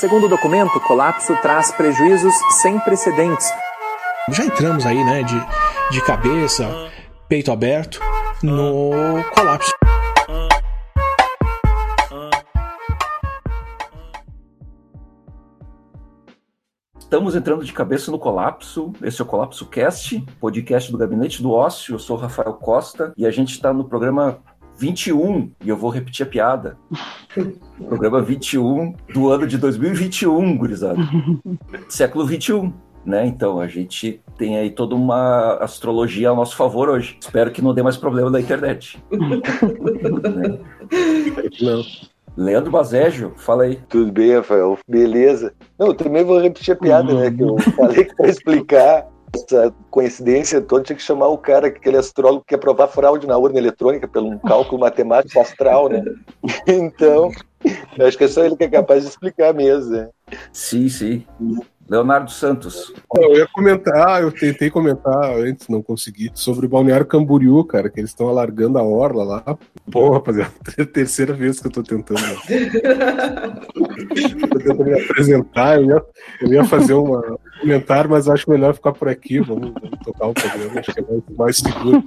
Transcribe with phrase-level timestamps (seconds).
[0.00, 3.52] Segundo o documento, o colapso traz prejuízos sem precedentes.
[4.30, 5.38] Já entramos aí, né, de,
[5.90, 6.66] de cabeça,
[7.28, 8.00] peito aberto,
[8.42, 8.92] no
[9.34, 9.70] colapso.
[16.98, 18.94] Estamos entrando de cabeça no colapso.
[19.02, 21.96] Esse é o Colapso Cast, podcast do Gabinete do Ócio.
[21.96, 24.40] Eu sou Rafael Costa e a gente está no programa
[24.80, 26.78] 21, e eu vou repetir a piada.
[27.86, 30.98] programa 21 do ano de 2021, gurizada.
[31.86, 32.72] Século 21.
[33.04, 33.26] Né?
[33.26, 37.18] Então a gente tem aí toda uma astrologia ao nosso favor hoje.
[37.20, 39.02] Espero que não dê mais problema na internet.
[39.10, 39.40] né?
[41.60, 41.82] Não.
[42.36, 43.78] Leandro Bazégio, fala aí.
[43.88, 44.78] Tudo bem, Rafael?
[44.88, 45.52] Beleza.
[45.78, 47.30] Não, eu também vou repetir a piada, né?
[47.30, 51.96] Que eu falei que para explicar essa coincidência toda, tinha que chamar o cara, aquele
[51.96, 56.02] astrólogo que quer provar fraude na urna eletrônica pelo um cálculo matemático astral, né?
[56.66, 57.30] Então,
[58.06, 60.08] acho que é só ele que é capaz de explicar mesmo, né?
[60.52, 61.26] Sim, sim.
[61.90, 62.94] Leonardo Santos.
[63.16, 67.98] Eu ia comentar, eu tentei comentar antes, não consegui, sobre o Balneário Camboriú, cara, que
[67.98, 69.58] eles estão alargando a orla lá.
[69.90, 72.20] Pô, rapaziada, é a terceira vez que eu tô tentando.
[73.74, 76.04] tô tentando me apresentar, eu ia,
[76.42, 80.28] eu ia fazer uma, um comentário, mas acho melhor ficar por aqui, vamos, vamos tocar
[80.28, 82.04] o programa, acho que é mais, mais seguro.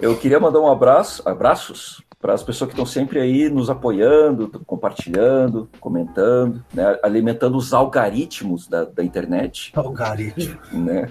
[0.00, 4.50] Eu queria mandar um abraço, abraços para as pessoas que estão sempre aí nos apoiando,
[4.66, 9.70] compartilhando, comentando, né, alimentando os algoritmos da, da internet.
[9.76, 10.58] Algoritmo.
[10.72, 11.08] Né,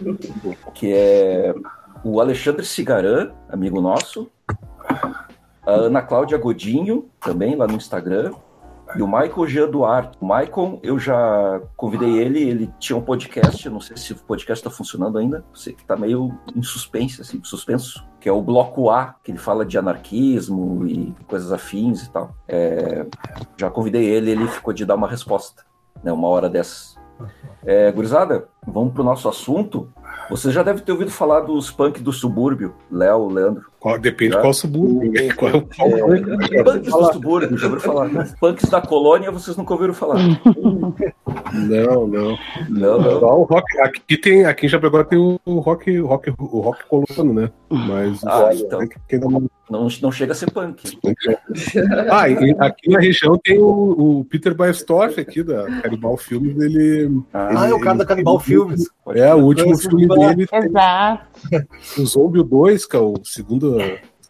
[0.74, 1.56] que é
[2.04, 4.30] o Alexandre Cigaran, amigo nosso,
[5.66, 8.34] a Ana Cláudia Godinho, também lá no Instagram,
[8.98, 10.18] e o Michael Jean Duarte.
[10.20, 14.16] O Michael, eu já convidei ele, ele tinha um podcast, eu não sei se o
[14.16, 18.42] podcast está funcionando ainda, sei que está meio em suspense, assim, suspenso, que é o
[18.42, 22.36] Bloco A, que ele fala de anarquismo e coisas afins e tal.
[22.48, 23.06] É,
[23.58, 25.64] já convidei ele, ele ficou de dar uma resposta,
[26.04, 26.96] né, uma hora dessas.
[27.66, 29.88] É, gurizada, vamos pro nosso assunto.
[30.30, 33.66] Você já deve ter ouvido falar dos punk do subúrbio, Léo, Leandro.
[33.80, 34.42] Qual, depende já?
[34.42, 35.12] qual subúrbio.
[35.12, 35.32] Né?
[35.34, 35.90] Qual, qual
[36.52, 38.36] é, punks do subúrbio, já ouviram falar.
[38.40, 40.18] Punks da colônia, vocês nunca ouviram falar.
[41.54, 42.38] Não, não.
[42.70, 43.20] Não, não.
[43.20, 46.84] Só o rock, aqui tem, aqui em Chapecó tem o rock, o rock, o rock
[46.88, 47.52] colono, né?
[47.70, 49.30] Mas ah, então.
[49.30, 49.50] não...
[49.70, 50.98] não, não chega a ser punk.
[52.10, 57.22] ah, e, aqui na região tem o, o Peter Baestorff aqui da Canibal Filmes, ele.
[57.34, 58.55] Ah, ele, é o cara da Canibal Filmes.
[59.16, 60.48] É, o último filme dele.
[60.52, 61.26] Exato.
[61.98, 63.78] O Zombie 2, que é o segundo,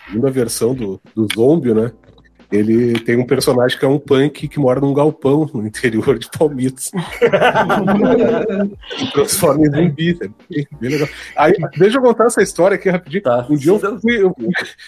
[0.05, 1.91] segunda versão do, do Zombie, né?
[2.51, 6.29] Ele tem um personagem que é um punk que mora num galpão no interior de
[6.29, 6.85] Palmitos.
[6.85, 6.91] Se
[9.13, 10.17] transforma em zumbi.
[10.79, 11.07] Legal.
[11.35, 13.23] Aí, deixa eu contar essa história aqui rapidinho.
[13.23, 13.45] Tá.
[13.49, 14.35] Um dia eu fui, eu,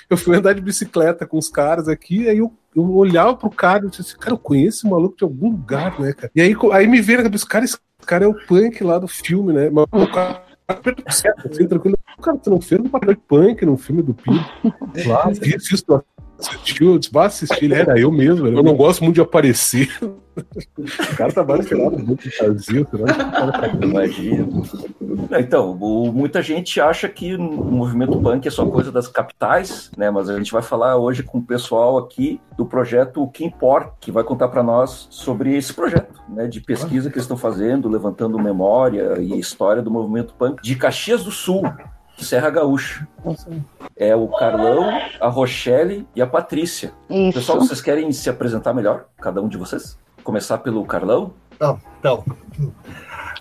[0.09, 3.85] eu, fui andar de bicicleta com os caras aqui, aí eu, eu olhava pro cara
[3.85, 6.31] e disse assim, cara, eu conheço esse maluco de algum lugar, né, cara?
[6.35, 7.77] E aí, aí me veio na cabeça, cara, esse
[8.07, 9.69] cara é o punk lá do filme, né?
[9.69, 10.47] Mas o cara
[11.09, 11.97] certo, assim, tranquilo.
[12.21, 14.43] Cara, tu não fez um papel de punk no filme do Pino?
[15.03, 16.03] Claro, isso, isso,
[16.39, 19.89] assistiu, disse, assistir, ele era eu mesmo, eu não gosto muito de aparecer.
[20.37, 22.87] O cara tá mais muito de Brasil,
[23.81, 24.47] Imagina.
[25.39, 30.11] Então, o, muita gente acha que o movimento punk é só coisa das capitais, né?
[30.11, 33.93] Mas a gente vai falar hoje com o pessoal aqui do projeto O Que Importa,
[33.99, 36.47] que vai contar para nós sobre esse projeto, né?
[36.47, 41.23] De pesquisa que eles estão fazendo, levantando memória e história do movimento punk de Caxias
[41.23, 41.63] do Sul.
[42.17, 43.07] Serra Gaúcha.
[43.95, 44.89] É o Carlão,
[45.19, 46.93] a Rochelle e a Patrícia.
[47.09, 47.39] Isso.
[47.39, 49.05] Pessoal, vocês querem se apresentar melhor?
[49.17, 49.97] Cada um de vocês?
[50.23, 51.33] Começar pelo Carlão?
[51.59, 52.23] Não, então.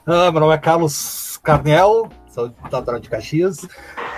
[0.06, 3.66] Ah, meu nome é Carlos Carnel, sou natural de Caxias.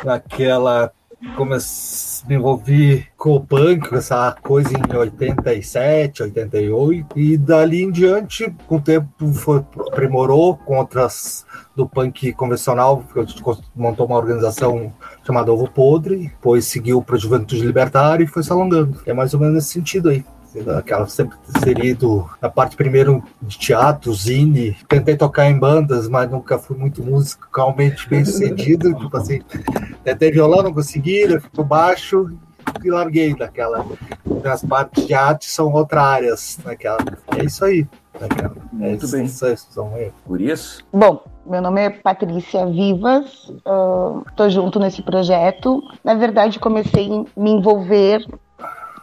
[0.05, 0.93] Naquela
[1.37, 7.91] comecei, me envolvi com o punk, com essa coisa em 87, 88, e dali em
[7.91, 13.43] diante, com o tempo, foi, aprimorou com outras do punk convencional, a gente
[13.75, 14.93] montou uma organização
[15.25, 19.01] chamada Ovo Podre, depois seguiu para a Juventude Libertária e foi se alongando.
[19.07, 20.25] É mais ou menos nesse sentido aí
[20.77, 24.77] aquela sempre inserido na parte primeiro de teatro, zine.
[24.89, 28.95] Tentei tocar em bandas, mas nunca fui muito musicalmente bem sucedido.
[28.95, 29.41] tipo assim,
[30.03, 32.31] tentei violão, não consegui, eu fui pro baixo
[32.85, 33.85] e larguei daquela.
[34.45, 36.99] As partes de arte são outras áreas naquela.
[37.37, 37.87] É isso aí.
[38.21, 38.57] Naquela.
[38.73, 39.29] Muito é, bem.
[39.29, 39.93] São
[40.25, 40.85] Por isso?
[40.93, 43.51] Bom, meu nome é Patrícia Vivas,
[44.29, 45.83] estou uh, junto nesse projeto.
[46.05, 48.25] Na verdade, comecei a me envolver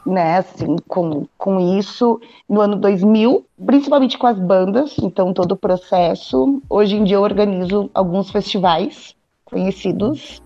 [0.05, 5.57] né, assim, com, com isso no ano 2000, principalmente com as bandas, então todo o
[5.57, 6.61] processo.
[6.69, 9.15] Hoje em dia eu organizo alguns festivais
[9.45, 10.41] conhecidos.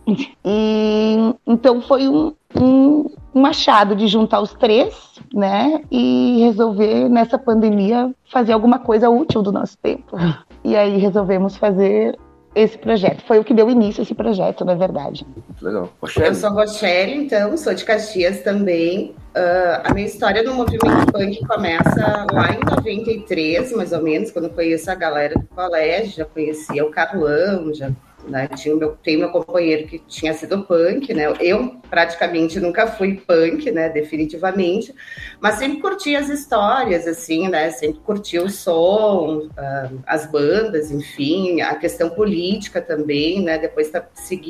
[0.46, 5.82] E então foi um, um, um machado de juntar os três né?
[5.92, 10.16] E resolver nessa pandemia fazer alguma coisa útil do nosso tempo.
[10.62, 12.20] E aí resolvemos fazer
[12.56, 13.24] esse projeto.
[13.26, 15.26] Foi o que deu início a esse projeto, na verdade.
[15.62, 15.90] Legal.
[16.02, 16.28] Rochelle.
[16.28, 19.16] Eu sou Rochelle, então, sou de Caxias também.
[19.36, 24.46] Uh, a minha história no movimento punk começa lá em 93, mais ou menos, quando
[24.46, 27.92] eu conheço a galera do colégio, já conhecia o Carlão, já
[28.28, 28.48] né?
[28.50, 31.34] Tinha meu, tem meu companheiro que tinha sido punk, né?
[31.40, 33.90] Eu praticamente nunca fui punk, né?
[33.90, 34.94] Definitivamente,
[35.40, 37.72] mas sempre curti as histórias, assim, né?
[37.72, 43.58] Sempre curti o som, uh, as bandas, enfim, a questão política também, né?
[43.58, 44.06] Depois tá,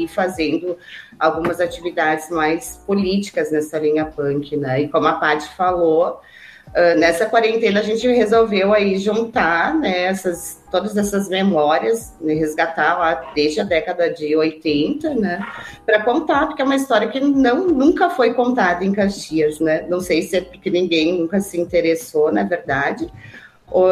[0.07, 0.77] fazendo
[1.19, 4.81] algumas atividades mais políticas nessa linha punk, né?
[4.81, 6.21] E como a Paty falou,
[6.69, 13.00] Uh, nessa quarentena a gente resolveu aí juntar né, essas, todas essas memórias, né, resgatar
[13.00, 15.44] lá desde a década de 80, né,
[15.83, 20.00] para contar, porque é uma história que não, nunca foi contada em Caxias, né, não
[20.00, 23.12] sei se é porque ninguém nunca se interessou, na verdade,
[23.71, 23.89] ou,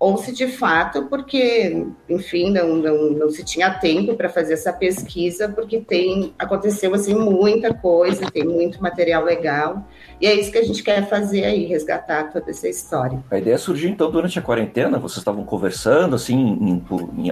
[0.00, 4.72] ou se de fato porque, enfim, não, não, não se tinha tempo para fazer essa
[4.72, 9.86] pesquisa, porque tem aconteceu assim muita coisa, tem muito material legal,
[10.20, 13.22] e é isso que a gente quer fazer aí, resgatar toda essa história.
[13.30, 14.98] A ideia surgiu então durante a quarentena?
[14.98, 16.84] Vocês estavam conversando assim em,
[17.16, 17.30] em,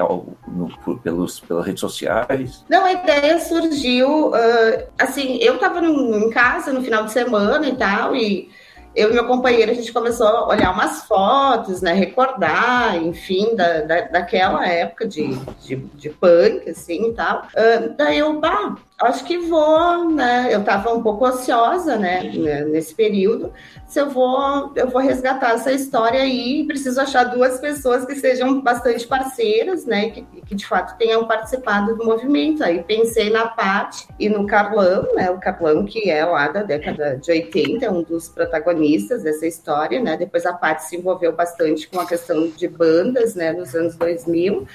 [0.49, 2.65] no, pelos, pelas redes sociais?
[2.69, 7.77] Não, a ideia surgiu uh, assim, eu estava em casa no final de semana e
[7.77, 8.51] tal, e
[8.95, 13.83] eu e meu companheiro, a gente começou a olhar umas fotos, né, recordar, enfim, da,
[13.83, 17.43] da, daquela época de, de, de punk, assim, e tal.
[17.43, 20.49] Uh, daí eu, bah, acho que vou, né?
[20.51, 22.23] Eu estava um pouco ociosa, né,
[22.69, 23.53] nesse período.
[23.87, 28.61] Se eu vou, eu vou resgatar essa história aí, preciso achar duas pessoas que sejam
[28.61, 32.65] bastante parceiras, né, que, que de fato tenham participado do movimento.
[32.65, 37.17] Aí pensei na Paty e no Carlão, né, o Carlão que é lá da década
[37.17, 40.17] de 80, é um dos protagonistas dessa história, né?
[40.17, 44.67] Depois a Paty se envolveu bastante com a questão de bandas, né, nos anos 2000.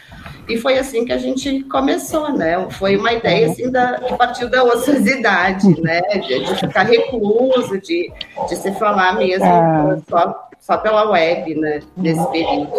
[0.48, 2.70] E foi assim que a gente começou, né?
[2.72, 6.02] Foi uma ideia assim da partiu da ociosidade, né?
[6.02, 8.12] De, de, ficar recluso, de,
[8.48, 10.02] de se falar mesmo é.
[10.10, 11.82] só, só pela web, né?
[11.96, 12.74] Nesse período.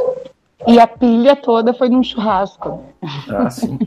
[0.66, 2.82] E a pilha toda foi num churrasco.
[3.28, 3.78] Ah, sim.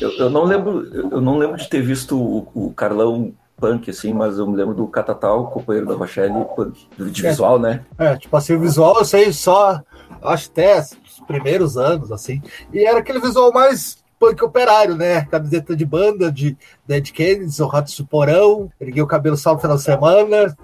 [0.00, 4.12] Eu, eu não lembro, eu não lembro de ter visto o, o Carlão punk, assim,
[4.12, 7.84] mas eu me lembro do Catatal, companheiro da Rochelle, punk, de visual, né?
[7.98, 9.82] É, tipo assim, o visual eu sei só,
[10.22, 12.40] acho até os primeiros anos, assim,
[12.72, 15.24] e era aquele visual mais punk operário, né?
[15.24, 16.56] Camiseta de banda de
[16.86, 20.56] Dead Kennedys, o Rato de Porão, erguei o cabelo só no final de semana,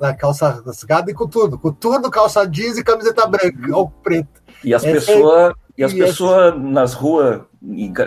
[0.00, 4.40] na calça rasgada e com tudo, com tudo, calça jeans e camiseta branca, ou preta.
[4.64, 7.40] E as pessoas e as pessoas nas ruas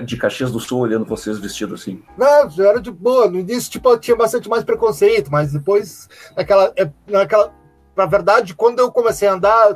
[0.06, 2.02] de Caxias do Sul olhando vocês vestidos assim?
[2.18, 3.28] Não, era de boa.
[3.28, 7.52] No início, tipo, tinha bastante mais preconceito, mas depois, naquela, é, naquela
[7.96, 9.76] na verdade, quando eu comecei a andar,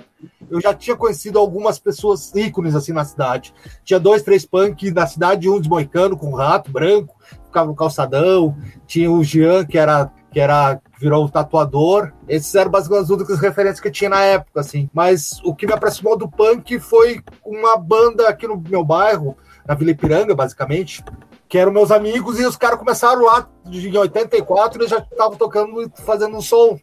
[0.49, 3.53] eu já tinha conhecido algumas pessoas ícones assim na cidade.
[3.83, 7.15] Tinha dois, três punk na cidade, um desmoicano com um rato branco,
[7.45, 8.55] ficava no calçadão.
[8.85, 12.11] Tinha o Jean, que era que era virou um tatuador.
[12.27, 14.89] Esses eram basicamente as únicas referências que eu tinha na época, assim.
[14.93, 19.75] Mas o que me aproximou do punk foi uma banda aqui no meu bairro, na
[19.75, 21.03] Vila Ipiranga, basicamente,
[21.47, 25.81] que eram meus amigos, e os caras começaram lá em 84 e já estavam tocando
[25.81, 26.79] e fazendo um som.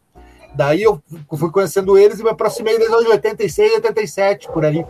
[0.54, 1.02] Daí eu
[1.36, 4.86] fui conhecendo eles e me aproximei desde os 86, 87, por ali.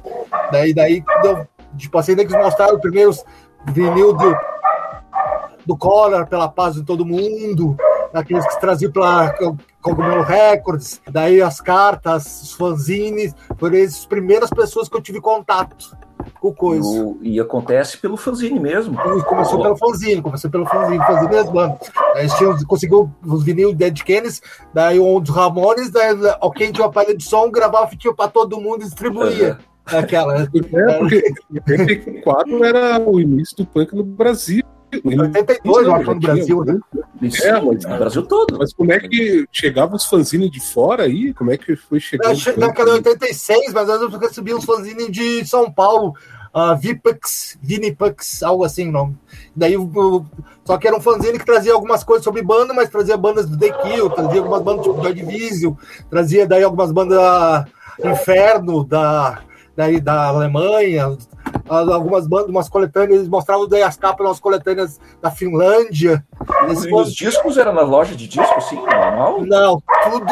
[0.53, 1.47] Daí, daí eu,
[1.77, 3.25] tipo assim, eles mostraram os primeiros
[3.67, 4.37] vinil do,
[5.65, 7.77] do Collor, pela paz de todo mundo,
[8.13, 9.35] daqueles que traziam para
[9.81, 15.97] Cogumelo Records, daí as cartas, os fanzines, foram as primeiras pessoas que eu tive contato
[16.45, 16.87] com coisa.
[16.87, 18.95] O, e acontece pelo fanzine mesmo.
[18.95, 21.91] E começou pelo fanzine, começou pelo fanzine, fanzine bandas.
[22.15, 26.93] Aí tinham, conseguiu os vinil Dead Kennedys, daí um dos Ramones, daí alguém tinha uma
[26.93, 29.59] palha de som, gravava fitinho para todo mundo e distribuía.
[29.91, 29.99] Uhum.
[29.99, 30.43] Aquela.
[30.43, 31.35] É, porque
[31.69, 34.63] 84 era o início do punk no Brasil.
[35.05, 36.79] 82, eu acho, no Brasil, né?
[37.43, 38.59] É, mas no Brasil todo.
[38.59, 41.33] Mas como é que chegavam os fanzines de fora aí?
[41.35, 42.37] Como é que foi chegando?
[42.57, 46.15] Na década de 86, mas às vezes eu uns fanzines de São Paulo,
[46.55, 49.17] uh, Vipax, Vinipax, algo assim o nome.
[49.55, 50.25] Daí, eu,
[50.65, 53.59] só que era um fanzine que trazia algumas coisas sobre banda, mas trazia bandas do
[53.59, 55.75] The Kill, trazia algumas bandas tipo Joy Division,
[56.09, 57.19] trazia daí algumas bandas
[58.03, 59.43] Inferno, da
[59.77, 61.17] daí da Alemanha,
[61.69, 66.25] algumas bandas, umas coletâneas, eles mostravam daí as capas das coletâneas da Finlândia.
[66.69, 69.41] Os, os discos eram na loja de discos, sim, normal?
[69.43, 70.27] Não, tudo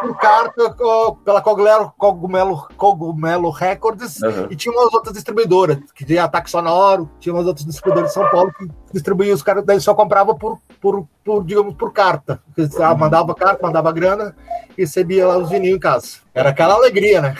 [0.00, 0.76] por carta
[1.24, 4.48] pela Cogumelo, Cogumelo, Cogumelo Records uhum.
[4.50, 8.30] e tinha umas outras distribuidoras, que tinha Ataque Sonoro, tinha umas outras distribuidoras de São
[8.30, 12.40] Paulo que distribuíam os caras, daí só comprava por, por, por digamos, por carta.
[12.56, 12.98] Uhum.
[12.98, 14.34] Mandava carta, mandava grana
[14.76, 16.18] e recebia lá os vinil em casa.
[16.34, 17.34] Era aquela alegria, né?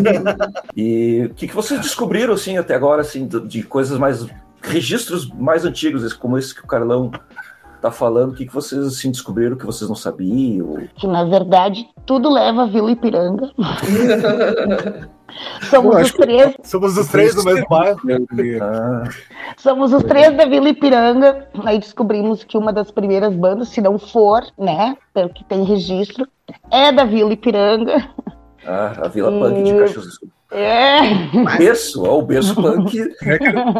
[0.76, 4.26] e o que, que vocês descobriram, assim, até agora, assim, de coisas mais
[4.62, 7.10] registros mais antigos, como esse que o Carlão
[7.82, 10.86] tá falando, o que, que vocês assim, descobriram que vocês não sabiam?
[10.94, 13.50] Que na verdade tudo leva a Vila Ipiranga.
[15.70, 16.54] Somos os três.
[16.62, 17.98] Somos os três do mesmo bairro.
[18.60, 19.04] Ah.
[19.56, 21.48] Somos os três da Vila Ipiranga.
[21.64, 26.28] Aí descobrimos que uma das primeiras bandas, se não for, né, pelo que tem registro,
[26.70, 28.08] é da Vila Ipiranga.
[28.66, 29.40] Ah, a Vila e...
[29.40, 30.18] Punk de Caxias
[30.52, 31.00] é.
[31.56, 32.92] Berço, ó, o berço punk.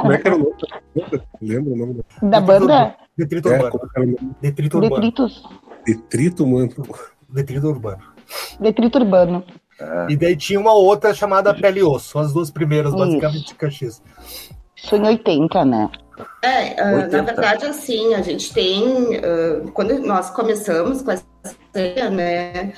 [0.00, 0.54] Como é que era o nome?
[1.40, 2.96] Lembra o nome da banda?
[3.16, 4.36] Detrito é, Urbano.
[4.40, 4.94] Detrito Urbano.
[4.94, 5.42] Detritos.
[5.86, 6.70] Detrito, mano.
[7.28, 8.02] Detrito Urbano.
[8.60, 9.44] Detrito Urbano.
[9.80, 10.06] Ah.
[10.08, 14.02] E daí tinha uma outra chamada Pele e Osso, as duas primeiras, basicamente, de Caxias.
[14.76, 15.90] Isso em 80, né?
[16.42, 19.16] É, uh, na verdade, assim, a gente tem.
[19.16, 21.24] Uh, quando nós começamos com essa
[22.10, 22.72] né?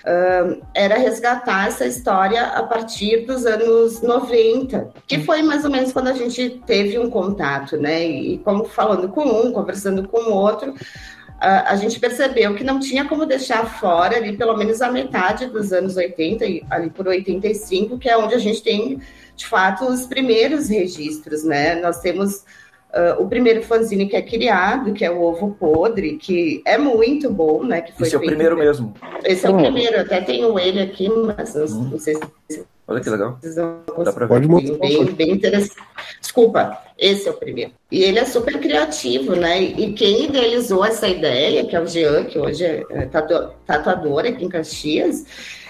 [0.00, 5.92] Uh, era resgatar essa história a partir dos anos 90, que foi mais ou menos
[5.92, 8.06] quando a gente teve um contato, né?
[8.06, 10.74] E como falando com um, conversando com o outro,
[11.40, 15.72] a gente percebeu que não tinha como deixar fora ali pelo menos a metade dos
[15.72, 19.00] anos 80, ali por 85, que é onde a gente tem,
[19.34, 21.76] de fato, os primeiros registros, né?
[21.76, 22.44] Nós temos
[22.92, 27.30] Uh, o primeiro fanzine que é criado, que é o Ovo Podre, que é muito
[27.30, 27.82] bom, né?
[27.82, 28.94] Que foi Esse é o primeiro mesmo.
[29.24, 31.88] Esse é o primeiro, até tenho ele aqui, mas não, hum.
[31.92, 32.16] não sei
[32.48, 32.64] se.
[32.88, 33.38] Olha que legal.
[34.04, 34.28] Dá pra ver.
[34.28, 34.78] Pode mostrar.
[34.78, 35.76] Bem, bem interessante.
[36.20, 37.70] Desculpa, esse é o primeiro.
[37.92, 39.62] E ele é super criativo, né?
[39.62, 43.06] E quem idealizou essa ideia, que é o Jean, que hoje é, é
[43.64, 45.24] tatuador aqui em Caxias,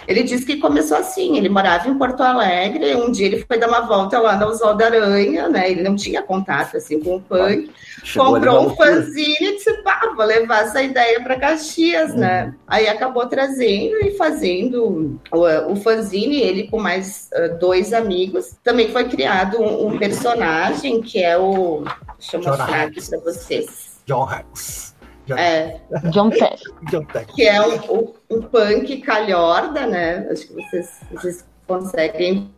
[0.06, 3.68] ele disse que começou assim, ele morava em Porto Alegre, um dia ele foi dar
[3.68, 5.70] uma volta lá na Oswaldo Aranha, né?
[5.70, 7.70] Ele não tinha contato assim com o punk.
[8.02, 12.44] Chegou comprou um fanzine e disse, pá, vou levar essa ideia para Caxias, né?
[12.44, 12.46] uhum.
[12.46, 12.54] né?
[12.66, 18.54] Aí acabou trazendo e fazendo o, o fanzine, ele com mais uh, dois amigos.
[18.64, 21.84] Também foi criado um, um personagem que é o.
[22.18, 24.00] Deixa eu mostrar aqui para vocês.
[24.06, 24.89] John Rex.
[25.38, 25.80] É.
[26.10, 26.62] John Tech.
[26.90, 27.32] John Tech.
[27.32, 30.26] Que é um, um, um, punk calhorda, né?
[30.30, 32.50] Acho que vocês, vocês conseguem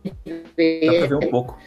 [0.55, 0.85] ver.
[0.85, 1.57] Dá pra ver um pouco.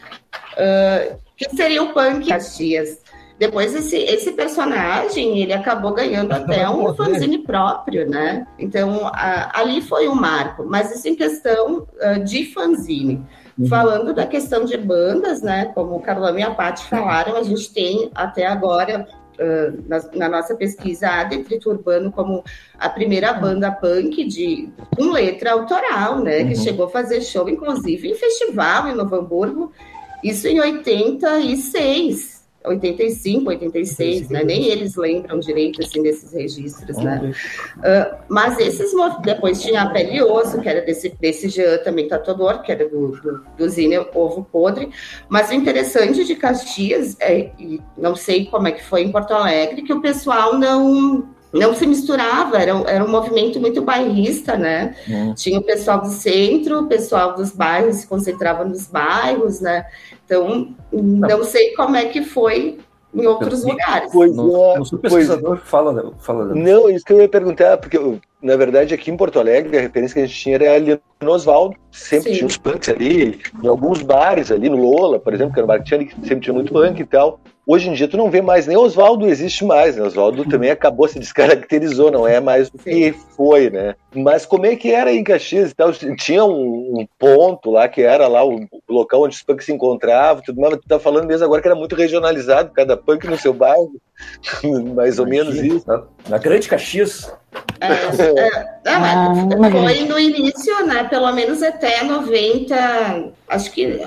[0.53, 3.01] Uh, que seria o punk Caxias.
[3.39, 8.47] Depois esse, esse personagem ele acabou ganhando até um fanzine próprio, né?
[8.57, 13.23] Então a, ali foi um marco, mas isso em questão uh, de fanzine.
[13.57, 13.67] Uhum.
[13.67, 15.65] Falando da questão de bandas, né?
[15.75, 19.07] Como o Carlão e a Paty falaram, a gente tem até agora
[19.87, 22.43] na, na, nossa pesquisa a Detrito Urbano como
[22.77, 26.41] a primeira banda punk de com letra autoral, né?
[26.41, 26.49] Uhum.
[26.49, 29.71] Que chegou a fazer show, inclusive, em festival em Novo Hamburgo,
[30.23, 32.36] isso em 86.
[32.67, 34.43] 85, 86, né?
[34.43, 37.31] Nem eles lembram direito assim desses registros, né?
[37.77, 42.07] Uh, mas esses depois tinha a pele e osso, que era desse, desse Jean também
[42.07, 44.89] tatuador, que era do, do, do Zine Ovo Podre.
[45.29, 49.33] Mas o interessante de Caxias, é, e não sei como é que foi em Porto
[49.33, 54.95] Alegre, que o pessoal não não se misturava, era, era um movimento muito bairrista, né?
[55.09, 55.33] Hum.
[55.33, 59.85] Tinha o pessoal do centro, o pessoal dos bairros se concentrava nos bairros, né?
[60.27, 62.77] Então, não sei como é que foi
[63.13, 64.11] em outros lugares.
[64.11, 65.69] Pois é, o pesquisador pois...
[65.69, 66.45] fala, fala.
[66.53, 67.97] Não, isso que eu ia perguntar, porque
[68.41, 71.31] na verdade aqui em Porto Alegre a referência que a gente tinha era ali no
[71.31, 72.35] Oswaldo, sempre Sim.
[72.35, 75.67] tinha uns punks ali, em alguns bares ali no Lola, por exemplo, que era um
[75.67, 77.39] bar que tinha ali, sempre tinha muito punk e tal.
[77.69, 80.03] Hoje em dia tu não vê mais, nem Oswaldo existe mais, né?
[80.03, 83.93] Oswaldo também acabou, se descaracterizou, não é mais o que foi, né?
[84.15, 85.91] Mas como é que era em Caxias e tal?
[85.91, 90.41] Tinha um, um ponto lá que era lá o, local onde os punks se encontravam,
[90.41, 93.53] tudo mais, tu tá falando mesmo agora que era muito regionalizado, cada punk no seu
[93.53, 93.91] bairro,
[94.95, 95.85] mais ou menos isso.
[96.29, 97.29] Na grande Caxias.
[97.81, 98.47] É, é,
[98.85, 99.33] é, ah,
[99.71, 101.03] foi no início, né?
[101.03, 103.99] Pelo menos até 90, acho que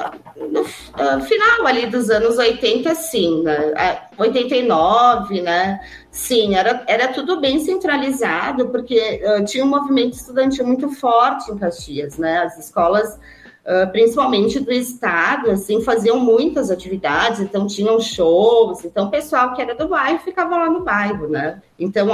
[0.48, 3.72] no uh, final ali dos anos 80, sim, né?
[4.16, 5.80] 89, né?
[6.10, 11.58] Sim, era, era tudo bem centralizado, porque uh, tinha um movimento estudantil muito forte em
[11.58, 12.38] Caxias, né?
[12.38, 13.18] As escolas
[13.60, 19.60] Uh, principalmente do estado, assim, faziam muitas atividades, então tinham shows, então o pessoal que
[19.60, 21.60] era do bairro ficava lá no bairro, né?
[21.78, 22.08] Então,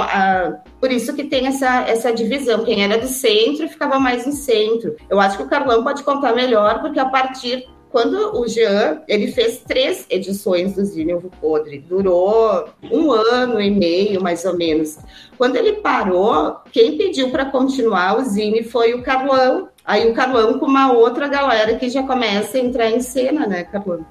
[0.77, 4.97] por isso que tem essa, essa divisão, quem era do centro ficava mais no centro.
[5.09, 7.65] Eu acho que o Carlão pode contar melhor, porque a partir
[7.97, 13.71] quando o Jean, ele fez três edições do Zine Ovo Podre, durou um ano e
[13.71, 14.99] meio, mais ou menos.
[15.35, 19.69] Quando ele parou, quem pediu para continuar o Zine foi o Carlão.
[19.83, 23.63] Aí o Carlão com uma outra galera que já começa a entrar em cena, né,
[23.63, 24.05] Carlão?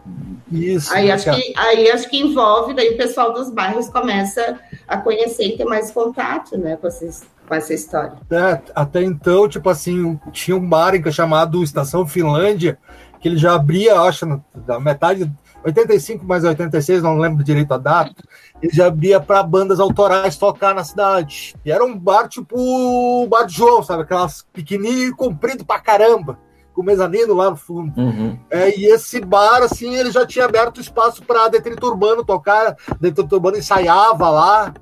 [0.50, 0.93] Isso.
[0.93, 5.45] Aí acho, que, aí acho que envolve, daí o pessoal dos bairros começa a conhecer
[5.45, 8.14] e ter mais contato, né, com esses com essa história.
[8.31, 12.78] É, até então, tipo assim, tinha um bar chamado Estação Finlândia,
[13.26, 15.30] que ele já abria, acho, da metade,
[15.64, 18.14] 85 mais 86, não lembro direito a data,
[18.62, 21.56] ele já abria para bandas autorais tocar na cidade.
[21.64, 24.04] E era um bar tipo o Bar de João, sabe?
[24.04, 26.38] Aquelas pequenininho e comprido pra caramba
[26.73, 27.92] com o mezanino lá no fundo.
[28.00, 28.38] Uhum.
[28.49, 32.76] É, e esse bar, assim, ele já tinha aberto espaço para Detrito Urbano tocar.
[33.00, 34.73] Detrito Urbano ensaiava lá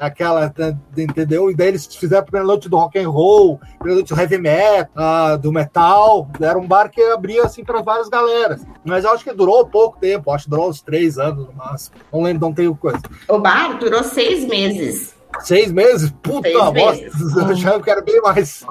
[0.00, 0.52] aquela,
[0.96, 1.50] entendeu?
[1.50, 4.38] E daí eles fizeram a primeira noite do rock and roll, primeira noite do heavy
[4.38, 6.28] metal, uh, do metal.
[6.40, 8.66] Era um bar que abria assim para várias galeras.
[8.84, 11.96] Mas eu acho que durou pouco tempo, acho que durou uns três anos no máximo.
[12.12, 13.00] Não lembro, não tenho coisa.
[13.28, 15.19] O bar durou seis meses.
[15.38, 16.10] Seis meses?
[16.22, 17.40] Puta seis bosta!
[17.40, 18.64] Eu achava que era bem mais.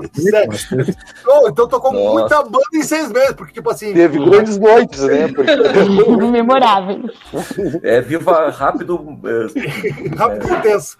[1.27, 2.19] oh, então tocou Nossa.
[2.19, 3.93] muita banda em seis meses, porque, tipo assim.
[3.93, 5.27] Teve grandes noites, né?
[5.33, 6.27] Porque...
[6.31, 7.11] Memoráveis.
[7.81, 9.19] É, viva rápido.
[9.25, 10.97] É, rápido e intenso.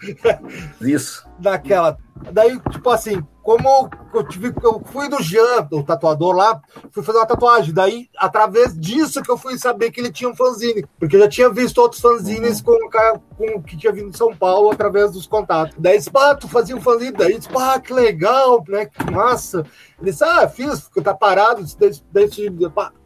[0.82, 1.28] Isso.
[1.38, 1.98] Daquela.
[2.32, 7.18] Daí, tipo assim, como eu, tive, eu fui do Jean, o tatuador lá, fui fazer
[7.18, 7.74] uma tatuagem.
[7.74, 10.86] Daí, através disso que eu fui saber que ele tinha um fanzine.
[11.00, 14.18] Porque eu já tinha visto outros fanzines com o cara com, que tinha vindo de
[14.18, 15.76] São Paulo através dos contatos.
[15.80, 17.12] Daí disse, pá, tu fazia um fanzine.
[17.12, 18.86] Daí disse, pá, que legal, né?
[18.86, 19.66] Que massa.
[20.00, 21.66] Ele disse, ah, fiz, tá parado,
[22.12, 22.30] daí,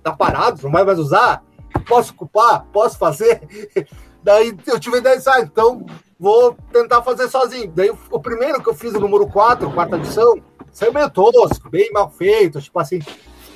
[0.04, 1.42] tá parado, não vai mais usar?
[1.88, 2.66] Posso ocupar?
[2.66, 3.40] Posso fazer?
[4.22, 5.86] Daí eu tive a ideia de, ah, então
[6.24, 7.70] vou tentar fazer sozinho.
[7.76, 11.92] Daí o primeiro que eu fiz, o número 4, quarta edição, saiu meio tosco, bem
[11.92, 13.00] mal feito, tipo assim,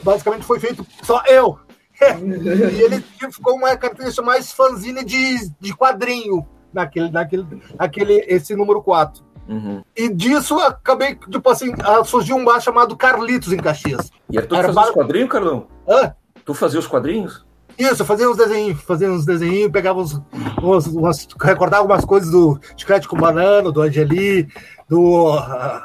[0.04, 1.58] basicamente foi feito só eu.
[1.98, 7.48] e ele ficou uma característica mais fanzine de, de quadrinho naquele, naquele,
[7.80, 9.26] naquele, esse número 4.
[9.48, 9.82] Uhum.
[9.96, 11.72] E disso acabei, tipo assim,
[12.04, 14.12] surgiu um bar chamado Carlitos em Caxias.
[14.30, 14.90] E é tu Era fazia bar...
[14.90, 15.68] os quadrinhos, Carlão?
[15.88, 16.14] Hã?
[16.44, 17.46] Tu fazia os quadrinhos?
[17.78, 20.20] Isso, fazia uns desenhos, fazia uns desenhos, pegava uns,
[20.64, 24.48] uns, umas, recordava algumas coisas do Chiclete com Banana, do Angeli,
[24.90, 25.82] do uh,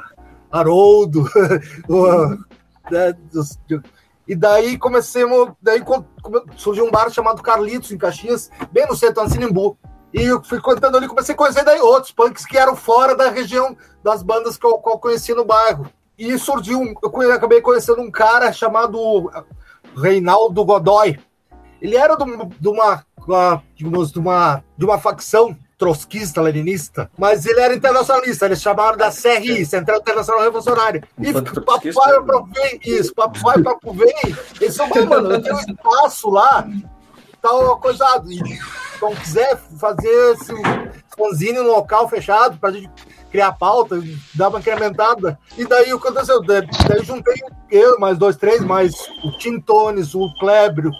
[0.50, 1.24] Haroldo,
[1.86, 2.38] do,
[2.90, 3.58] né, dos,
[4.26, 5.82] e daí comecemos, daí
[6.56, 9.76] surgiu um bar chamado Carlitos, em Caxias, bem no centro, de Sinimbu.
[10.14, 13.30] E eu fui contando ali, comecei a conhecer daí outros punks que eram fora da
[13.30, 15.86] região das bandas que eu, que eu conheci no bairro.
[16.18, 19.30] E surgiu, eu acabei conhecendo um cara chamado
[19.96, 21.18] Reinaldo Godoy,
[21.82, 22.22] ele era de
[22.68, 23.04] uma,
[23.74, 29.10] digamos, de uma, de uma facção trotskista, leninista, mas ele era internacionalista, eles chamaram da
[29.10, 31.02] CRI, Central Internacional Revolucionária.
[31.18, 34.14] E papai para vem, isso, papai para vem,
[34.60, 36.64] eles são, mano, eu tenho um espaço lá,
[37.42, 38.38] tal coisa, e
[38.96, 40.54] então quiser fazer esse
[41.18, 42.88] fanzine no local fechado para a gente
[43.32, 44.00] criar pauta,
[44.34, 45.36] dar uma incrementada.
[45.58, 46.40] E daí o que aconteceu?
[46.42, 46.64] Daí
[47.02, 47.34] juntei
[47.72, 50.92] eu, mais dois, três, mais o Tim Tones, o Clébrio,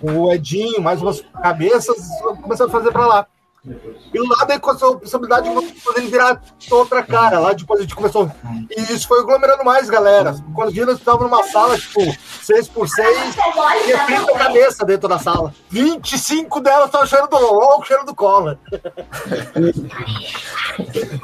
[0.00, 1.96] o Edinho, mais umas cabeças,
[2.42, 3.26] começando a fazer para lá.
[3.64, 7.38] E lá daí com a possibilidade de fazer ele virar outra cara.
[7.38, 8.28] Lá depois a gente começou.
[8.68, 10.34] E isso foi aglomerando mais, galera.
[10.52, 12.00] Quando a gente estava numa sala, tipo,
[12.42, 13.36] 6 por 6
[13.84, 15.54] tinha 30 cabeças dentro da sala.
[15.70, 18.58] 25 delas estavam cheirando do longo, cheirando do cola.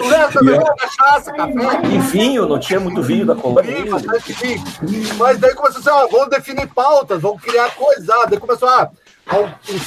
[0.01, 1.53] Lembra, cachaça, café.
[1.91, 3.85] E vinho, não tinha muito vinho da colônia.
[5.19, 8.09] Mas daí começou assim, ó, vamos definir pautas, vamos criar coisas.
[8.09, 8.89] Ah, daí começou, ah,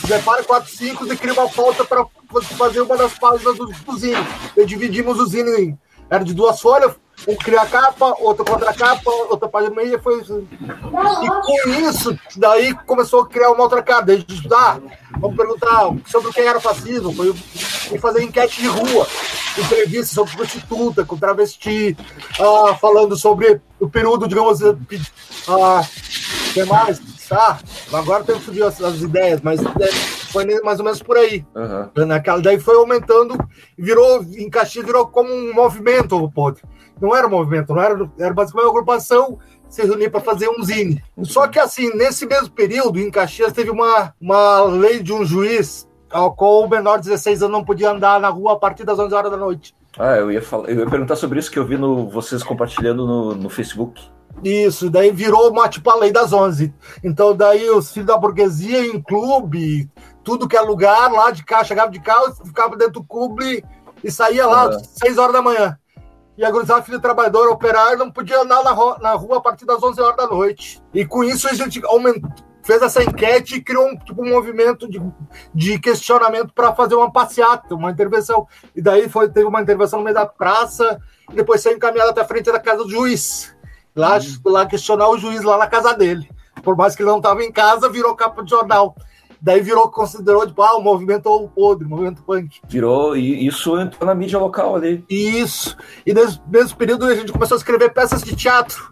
[0.08, 2.06] separa 4, 5 e cria uma pauta para
[2.58, 4.28] fazer uma das páginas do, do Zine.
[4.56, 5.80] E dividimos o Zine em.
[6.10, 6.94] Era de duas folhas,
[7.28, 10.20] um cria a capa, outro contra a capa, outra página meia, foi.
[10.20, 14.08] E com isso, daí começou a criar uma outra capa.
[14.08, 14.78] Daí a gente ah,
[15.20, 17.34] vamos perguntar sobre o que era fascismo, foi,
[18.00, 19.08] fazer enquete de rua,
[19.58, 21.96] entrevista sobre prostituta, com travesti,
[22.40, 25.82] ah, falando sobre o período, digamos, ah,
[26.54, 27.21] que mais?
[27.32, 27.60] Tá,
[27.94, 29.88] agora tem que subir as, as ideias, mas é,
[30.34, 31.46] foi mais ou menos por aí.
[31.56, 32.06] Uhum.
[32.06, 33.38] Naquela, daí foi aumentando,
[33.78, 36.62] virou, em Caxias virou como um movimento o.
[37.00, 39.40] Não era um movimento, não era, era basicamente uma agrupação
[39.70, 41.02] se reunir para fazer um zine.
[41.24, 45.88] Só que assim, nesse mesmo período, em Caxias, teve uma, uma lei de um juiz
[46.12, 49.00] ao qual o menor de 16 anos não podia andar na rua a partir das
[49.00, 49.74] 11 horas da noite.
[49.98, 53.08] Ah, eu ia, falar, eu ia perguntar sobre isso que eu vi no, vocês compartilhando
[53.08, 54.02] no, no Facebook.
[54.44, 56.74] Isso, daí virou uma tipo a lei das 11.
[57.04, 59.90] Então, daí os filhos da burguesia em clube,
[60.24, 63.64] tudo que é lugar, lá de cá, chegava de carro, ficava dentro do clube
[64.04, 65.78] e saía lá às 6 horas da manhã.
[66.38, 69.66] E a gurizada, filho trabalhador, operário, não podia andar na rua, na rua a partir
[69.66, 70.82] das 11 horas da noite.
[70.94, 72.30] E com isso a gente aumentou,
[72.64, 75.02] fez essa enquete e criou um, tipo, um movimento de,
[75.54, 78.48] de questionamento para fazer uma passeata, uma intervenção.
[78.76, 81.00] E daí foi, teve uma intervenção no meio da praça,
[81.32, 83.56] e depois saiu encaminhado até a frente da casa do juiz.
[83.96, 84.50] Lá, hum.
[84.52, 86.30] lá questionar o juiz lá na casa dele.
[86.64, 88.96] Por mais que ele não estava em casa, virou capa de jornal.
[89.42, 92.62] Daí virou, considerou, tipo, ah, o movimento podre, o movimento punk.
[92.70, 95.04] Virou, e isso entrou na mídia local ali.
[95.10, 95.76] Isso.
[96.06, 98.92] E nesse mesmo período a gente começou a escrever peças de teatro.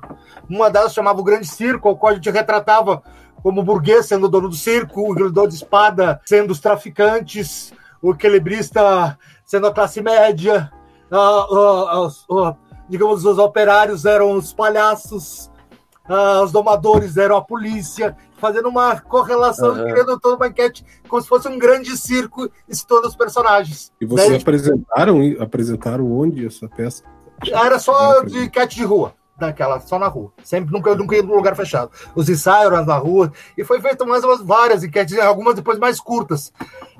[0.49, 3.03] Uma delas chamava O Grande Circo, ao qual a gente retratava
[3.43, 8.11] como burguês sendo o dono do circo, o grudador de espada sendo os traficantes, o
[8.11, 10.71] equilibrista sendo a classe média,
[11.11, 12.07] uh,
[12.89, 15.49] digamos, os operários eram os palhaços,
[16.43, 19.85] os domadores eram a polícia, fazendo uma correlação, uhum.
[19.85, 23.91] criando toda uma enquete como se fosse um grande circo e todos os personagens.
[24.01, 27.03] E vocês Daí, apresentaram, apresentaram onde essa peça?
[27.45, 30.31] Era só de enquete de rua naquela, só na rua.
[30.43, 31.91] Sempre, nunca, nunca ia num lugar fechado.
[32.15, 35.99] Os ensaios eram na rua, e foi feito mais umas várias enquetes, algumas depois mais
[35.99, 36.51] curtas.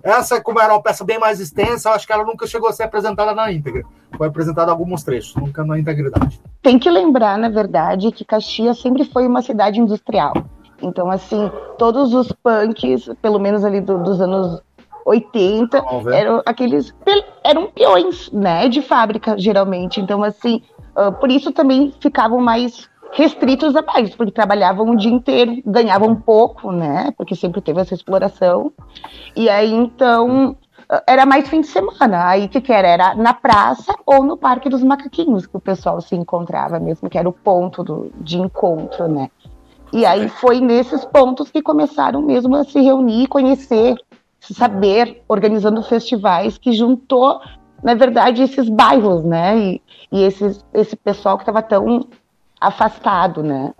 [0.03, 2.83] Essa, como era uma peça bem mais extensa, acho que ela nunca chegou a ser
[2.83, 3.83] apresentada na íntegra.
[4.17, 6.39] Foi apresentada alguns trechos, nunca na integridade.
[6.61, 10.33] Tem que lembrar, na verdade, que Caxias sempre foi uma cidade industrial.
[10.81, 14.61] Então, assim, todos os punks, pelo menos ali do, dos anos
[15.05, 16.93] 80, eram aqueles
[17.43, 19.99] eram peões, né, de fábrica, geralmente.
[19.99, 20.61] Então, assim,
[20.99, 26.15] uh, por isso também ficavam mais restritos a mais, porque trabalhavam o dia inteiro, ganhavam
[26.15, 28.71] pouco, né, porque sempre teve essa exploração.
[29.35, 30.55] E aí, então,
[31.07, 32.27] era mais fim de semana.
[32.27, 32.87] Aí o que, que era?
[32.87, 37.17] Era na praça ou no Parque dos Macaquinhos que o pessoal se encontrava mesmo, que
[37.17, 39.29] era o ponto do, de encontro, né?
[39.91, 43.95] E aí foi nesses pontos que começaram mesmo a se reunir, conhecer,
[44.39, 47.39] saber, organizando festivais que juntou,
[47.83, 49.57] na verdade, esses bairros, né?
[49.57, 52.07] E, e esses, esse pessoal que estava tão
[52.59, 53.73] afastado, né?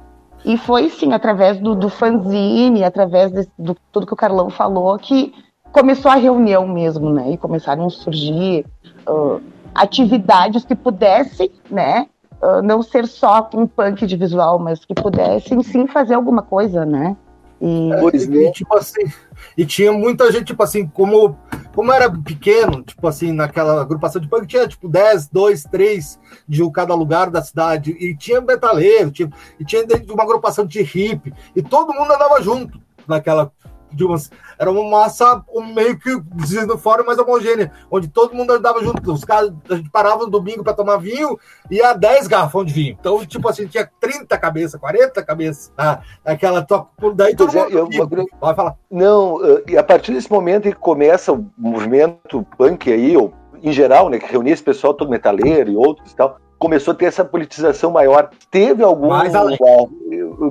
[0.46, 4.98] E foi, sim, através do, do fanzine, através de, do tudo que o Carlão falou,
[4.98, 5.34] que
[5.72, 7.32] começou a reunião mesmo, né?
[7.32, 8.66] E começaram a surgir
[9.08, 9.42] uh,
[9.76, 12.08] atividades que pudessem, né?
[12.42, 16.86] uh, não ser só um punk de visual, mas que pudessem sim fazer alguma coisa,
[16.86, 17.16] né?
[17.62, 19.12] E, é, e, tipo assim,
[19.58, 21.38] e tinha muita gente, tipo assim, como,
[21.76, 26.72] como era pequeno, tipo assim, naquela agrupação de punk, tinha tipo 10, 2, 3 de
[26.72, 31.62] cada lugar da cidade, e tinha metaleiro, tinha, e tinha uma agrupação de hip, e
[31.62, 33.52] todo mundo andava junto naquela
[33.92, 38.84] de umas, era uma massa meio que dizendo fora mais homogênea, onde todo mundo andava
[38.84, 39.12] junto.
[39.12, 41.38] Os caras, a gente parava no domingo para tomar vinho
[41.70, 42.98] e ia 10 garrafões de vinho.
[43.00, 45.72] Então, tipo assim, tinha 30 cabeças, 40 cabeças.
[45.76, 46.02] Tá?
[46.24, 46.90] Aquela toca.
[47.16, 47.94] Daí todo pois mundo.
[47.94, 48.76] É, eu, Pode falar.
[48.90, 53.72] Não, eh, e a partir desse momento que começa o movimento punk aí, ou em
[53.72, 57.06] geral, né, que reunia esse pessoal todo metaleiro e outros e tal começou a ter
[57.06, 58.30] essa politização maior.
[58.52, 59.08] Teve algum.
[59.08, 59.58] Mais além.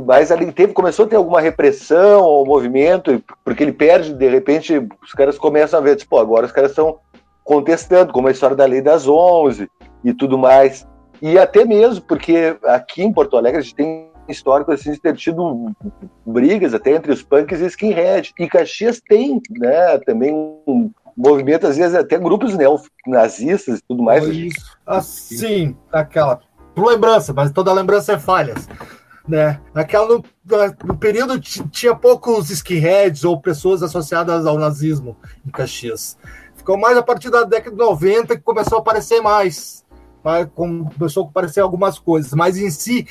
[0.06, 4.86] Mais além teve, começou a ter alguma repressão ao movimento, porque ele perde, de repente,
[5.02, 6.98] os caras começam a ver, tipo, agora os caras estão
[7.44, 9.70] contestando, como a história da lei das 11
[10.02, 10.86] e tudo mais.
[11.20, 15.16] E até mesmo, porque aqui em Porto Alegre a gente tem histórico assim, de ter
[15.16, 15.72] tido
[16.24, 18.32] brigas até entre os punks e skinhead.
[18.38, 24.24] E Caxias tem né, também um, movimento, às vezes até grupos neonazistas e tudo mais.
[24.26, 24.78] Isso.
[24.86, 26.40] Assim, aquela.
[26.74, 28.68] Por lembrança, mas toda lembrança é falhas.
[29.26, 29.60] Né?
[29.74, 30.24] Naquela, no,
[30.84, 36.16] no período tinha poucos skinheads ou pessoas associadas ao nazismo em Caxias.
[36.54, 39.84] Ficou mais a partir da década de 90 que começou a aparecer mais.
[40.54, 43.06] Começou a aparecer algumas coisas, mas em si,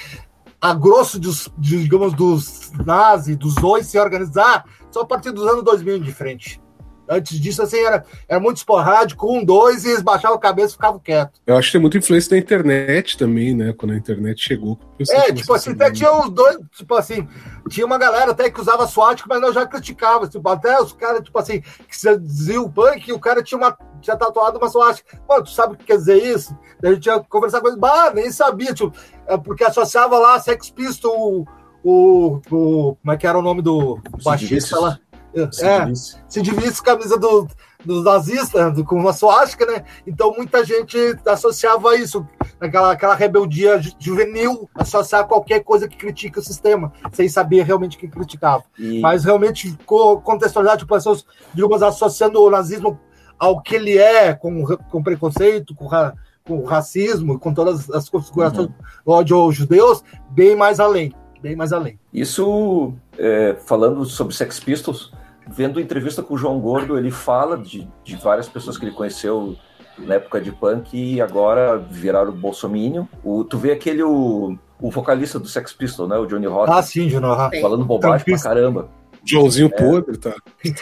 [0.62, 5.64] a grosso dos, digamos, dos nazis, dos dois se organizar, só a partir dos anos
[5.64, 6.62] 2000 de frente.
[7.10, 10.74] Antes disso, assim, era, era muito esporádico, um, dois, e eles baixavam a cabeça e
[10.74, 11.42] ficavam quietos.
[11.46, 13.74] Eu acho que tem muita influência da internet também, né?
[13.78, 14.78] Quando a internet chegou.
[15.10, 17.28] É, tipo assim, até tinha os dois, tipo assim,
[17.70, 21.24] tinha uma galera até que usava SWAT, mas eu já criticava, tipo, até os caras,
[21.24, 25.04] tipo assim, que diziam o punk, o cara tinha uma tinha tatuado uma SWAT.
[25.28, 26.58] Mano, tu sabe o que quer dizer isso?
[26.80, 28.94] Daí a gente ia conversar com ele, bah, nem sabia, tipo,
[29.26, 31.46] é porque associava lá Sex Pistol, o,
[31.84, 35.00] o, o, como é que era o nome do baixista lá?
[35.42, 35.94] É,
[36.28, 37.48] se divide camisa do,
[37.84, 39.84] dos nazistas, do, com uma suástica, né?
[40.06, 42.28] Então muita gente associava isso,
[42.60, 48.00] aquela, aquela rebeldia juvenil, associar qualquer coisa que critica o sistema, sem saber realmente o
[48.00, 48.64] que criticava.
[48.78, 49.00] E...
[49.00, 53.00] Mas realmente contextualizar, tipo, pessoas, digamos, associando o nazismo
[53.40, 58.68] ao que ele é, com, com preconceito, com, ra, com racismo, com todas as configurações
[58.68, 58.74] uhum.
[59.06, 61.14] ódio aos judeus, bem mais além.
[61.42, 62.00] Bem mais além.
[62.12, 65.14] Isso, é, falando sobre Sex Pistols,
[65.50, 69.56] vendo entrevista com o João Gordo, ele fala de, de várias pessoas que ele conheceu
[69.98, 73.06] na época de punk e agora viraram bolsominion.
[73.24, 76.74] O, tu vê aquele, o, o vocalista do Sex Pistols, né, o Johnny Rotten.
[76.74, 77.62] Ah, sim, Johnny Rotten.
[77.62, 78.90] Falando bobagem pra caramba.
[79.26, 80.34] Joãozinho é, podre, tá?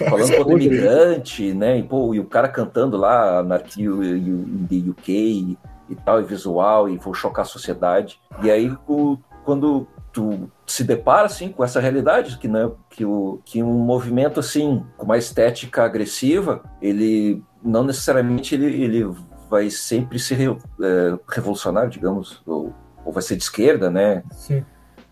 [0.08, 1.80] Falando com o imigrante, né?
[1.80, 5.58] E, pô, e o cara cantando lá, Anarquia in the UK e,
[5.90, 8.20] e tal, e visual, e vou chocar a sociedade.
[8.44, 13.40] E aí, o, quando tu se depara assim com essa realidade que né, que o
[13.46, 19.16] que um movimento assim com uma estética agressiva ele não necessariamente ele, ele
[19.50, 22.74] vai sempre ser é, revolucionário digamos ou,
[23.06, 24.24] ou, vai ser de esquerda né?
[24.32, 24.66] Sim.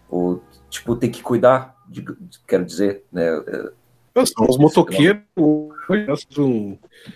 [0.09, 2.03] ou tipo tem que cuidar de,
[2.47, 5.23] quero dizer né é, são os motoqueiros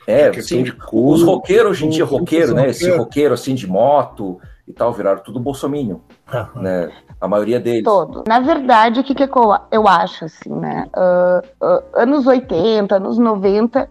[0.06, 4.74] é sim, os roqueiros hoje em dia roqueiro né esse roqueiro assim de moto e
[4.74, 6.00] tal viraram tudo bolsominion
[6.34, 6.62] uhum.
[6.62, 7.84] né a maioria deles.
[7.84, 8.24] Todo.
[8.28, 9.24] Na verdade, o que, que
[9.72, 10.88] eu acho, assim, né?
[10.96, 13.90] Uh, uh, anos 80, anos 90.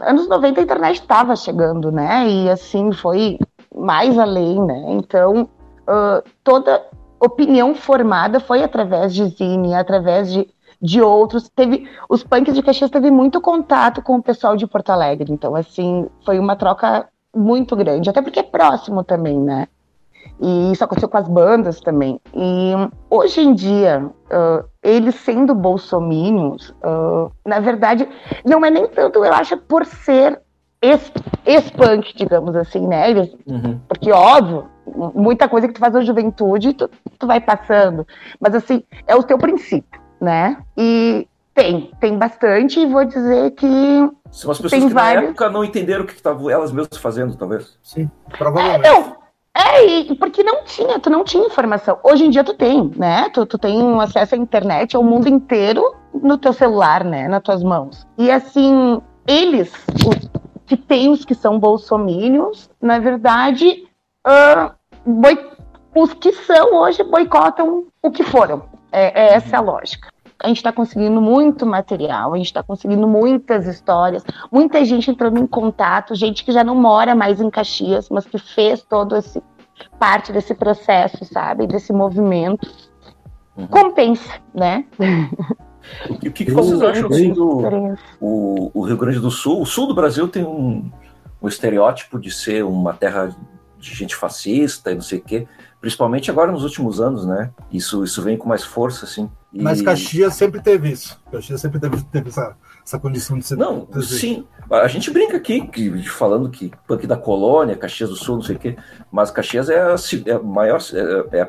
[0.00, 2.28] Anos 90 a internet estava chegando, né?
[2.28, 3.38] E assim, foi
[3.74, 4.84] mais além, né?
[4.88, 6.82] Então, uh, toda
[7.20, 10.48] opinião formada foi através de Zine, através de,
[10.80, 11.48] de outros.
[11.48, 15.30] Teve Os punks de Caxias teve muito contato com o pessoal de Porto Alegre.
[15.30, 19.68] Então, assim, foi uma troca muito grande, até porque é próximo também, né?
[20.40, 22.20] E isso aconteceu com as bandas também.
[22.34, 22.72] E
[23.10, 28.08] hoje em dia, uh, eles sendo bolsominions, uh, na verdade,
[28.44, 30.40] não é nem tanto, eu acho, por ser
[31.44, 33.10] ex-punk, digamos assim, né?
[33.10, 33.80] Eles, uhum.
[33.88, 34.66] Porque, óbvio,
[35.14, 38.06] muita coisa que tu faz na juventude, tu, tu vai passando.
[38.38, 40.58] Mas, assim, é o teu princípio, né?
[40.76, 43.66] E tem, tem bastante, e vou dizer que.
[44.30, 45.22] São as pessoas tem que várias...
[45.24, 47.78] na época não entenderam o que estavam elas mesmas fazendo, talvez.
[47.82, 48.86] Sim, provavelmente.
[48.86, 49.16] É, não,
[49.56, 51.98] é, porque não tinha, tu não tinha informação.
[52.02, 53.30] Hoje em dia tu tem, né?
[53.30, 57.26] Tu, tu tem acesso à internet ao mundo inteiro no teu celular, né?
[57.26, 58.06] Nas tuas mãos.
[58.18, 59.72] E assim, eles,
[60.06, 60.30] os,
[60.66, 63.84] que tem os que são bolsomínios, na verdade,
[64.26, 64.74] uh,
[65.06, 65.50] boi,
[65.94, 68.64] os que são hoje boicotam o que foram.
[68.92, 70.15] É, é essa a lógica
[70.46, 75.40] a gente está conseguindo muito material, a gente está conseguindo muitas histórias, muita gente entrando
[75.40, 79.42] em contato, gente que já não mora mais em Caxias, mas que fez todo esse
[79.98, 82.70] parte desse processo, sabe, desse movimento.
[83.56, 83.66] Uhum.
[83.66, 84.84] Compensa, né?
[86.10, 87.62] O que, o que vocês acham assim, do
[88.20, 89.62] o, o, Rio Grande do Sul?
[89.62, 90.90] O sul do Brasil tem um,
[91.40, 93.32] um estereótipo de ser uma terra
[93.78, 95.46] de gente fascista e não sei o quê,
[95.86, 97.52] principalmente agora nos últimos anos, né?
[97.72, 99.30] Isso, isso vem com mais força, assim.
[99.52, 99.62] E...
[99.62, 101.16] Mas Caxias sempre teve isso.
[101.30, 103.56] Caxias sempre teve, teve essa, essa condição de ser.
[103.56, 104.44] Não, sim.
[104.68, 108.56] A gente brinca aqui que, falando que aqui da colônia, Caxias do Sul, não sei
[108.56, 108.76] o quê,
[109.12, 109.94] mas Caxias é a,
[110.26, 110.80] é a maior,
[111.30, 111.46] é, é a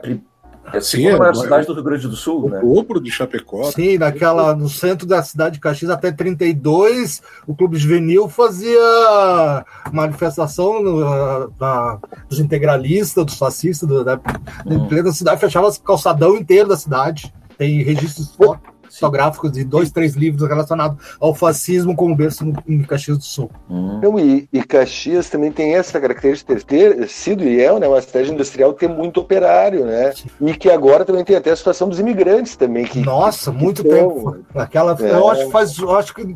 [0.73, 2.59] é a segunda Sim, maior cidade do Rio Grande do Sul, o né?
[2.59, 3.71] dobro de Chapecó.
[3.71, 10.81] Sim, naquela, no centro da cidade de Caxias, até 32, o Clube Juvenil fazia manifestação
[10.83, 14.19] no, na, dos integralistas, dos fascistas, do, da,
[14.65, 15.03] hum.
[15.03, 17.33] da cidade, fechava o calçadão inteiro da cidade.
[17.57, 23.17] Tem registros fortes fotográficos de dois, três livros relacionados ao fascismo como berço em Caxias
[23.17, 23.49] do Sul.
[23.69, 23.97] Hum.
[23.97, 28.01] Então, e, e, Caxias também tem essa característica de ter sido e é né, uma
[28.01, 30.13] cidade industrial ter muito operário, né?
[30.41, 32.85] E que agora também tem até a situação dos imigrantes também.
[32.85, 34.37] Que, Nossa, que, muito que tempo.
[34.55, 35.11] Aquela, é.
[35.11, 36.35] Eu acho que faz, acho que,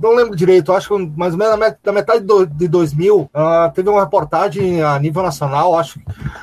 [0.00, 3.88] não lembro direito, acho que mais ou menos da metade de 2000, uh, ah, teve
[3.88, 6.00] uma reportagem a nível nacional, acho,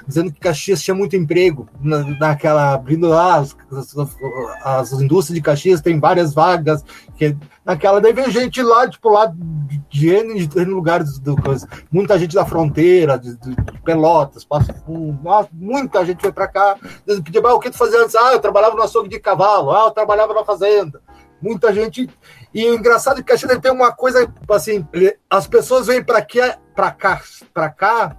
[0.07, 4.15] dizendo que Caxias tinha muito emprego na, naquela, abrindo lá as, as,
[4.63, 6.83] as indústrias de Caxias tem várias vagas,
[7.15, 9.31] que naquela daí vem gente lá, tipo, lá
[9.89, 11.35] de N, de lugares do.
[11.91, 15.19] Muita gente da fronteira, de, de Pelotas, Passo Fundo,
[15.53, 18.15] muita gente veio para cá, pedir, ah, o que tu fazia antes?
[18.15, 21.01] Ah, eu trabalhava no açougue de cavalo, ah, eu trabalhava na fazenda.
[21.41, 22.09] Muita gente.
[22.53, 24.87] E o engraçado é que Caxias tem uma coisa, assim,
[25.29, 27.21] as pessoas vêm para cá, para cá,
[27.53, 28.17] para cá,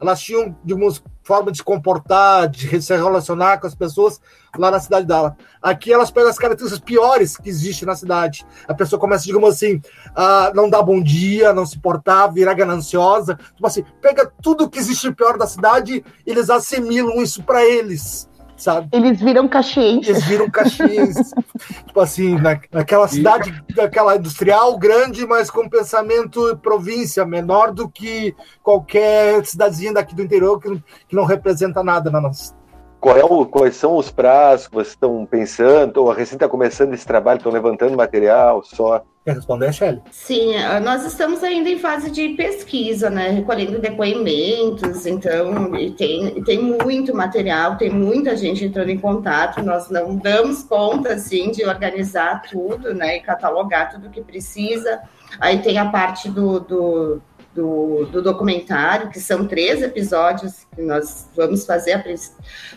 [0.00, 4.20] elas tinham, digamos, forma de se comportar, de se relacionar com as pessoas
[4.56, 5.36] lá na cidade dela.
[5.60, 8.46] Aqui elas pegam as características piores que existem na cidade.
[8.68, 9.82] A pessoa começa, digamos assim,
[10.14, 13.34] a não dar bom dia, não se portar, virar gananciosa.
[13.54, 18.28] Tipo assim, pega tudo que existe pior da cidade e eles assimilam isso para eles
[18.56, 18.88] sabe?
[18.92, 20.08] Eles viram caxienses.
[20.08, 21.32] Eles viram caxienses.
[21.86, 28.34] tipo assim, na, naquela cidade, daquela industrial grande, mas com pensamento província, menor do que
[28.62, 32.55] qualquer cidadezinha daqui do interior que, que não representa nada na nossa.
[33.00, 35.98] Qual é o, quais são os prazos que vocês estão pensando?
[35.98, 39.04] Ou a recém está começando esse trabalho, estão levantando material só?
[39.24, 40.00] Quer responder, Shelly?
[40.12, 43.30] Sim, ah, nós estamos ainda em fase de pesquisa, né?
[43.30, 50.14] Recolhendo depoimentos, então tem, tem muito material, tem muita gente entrando em contato, nós não
[50.14, 53.16] damos conta, assim, de organizar tudo, né?
[53.16, 55.00] E catalogar tudo que precisa.
[55.40, 57.22] Aí tem a parte do, do
[57.56, 61.94] do, do, documentário, que são três episódios que nós vamos fazer.
[61.94, 62.04] A,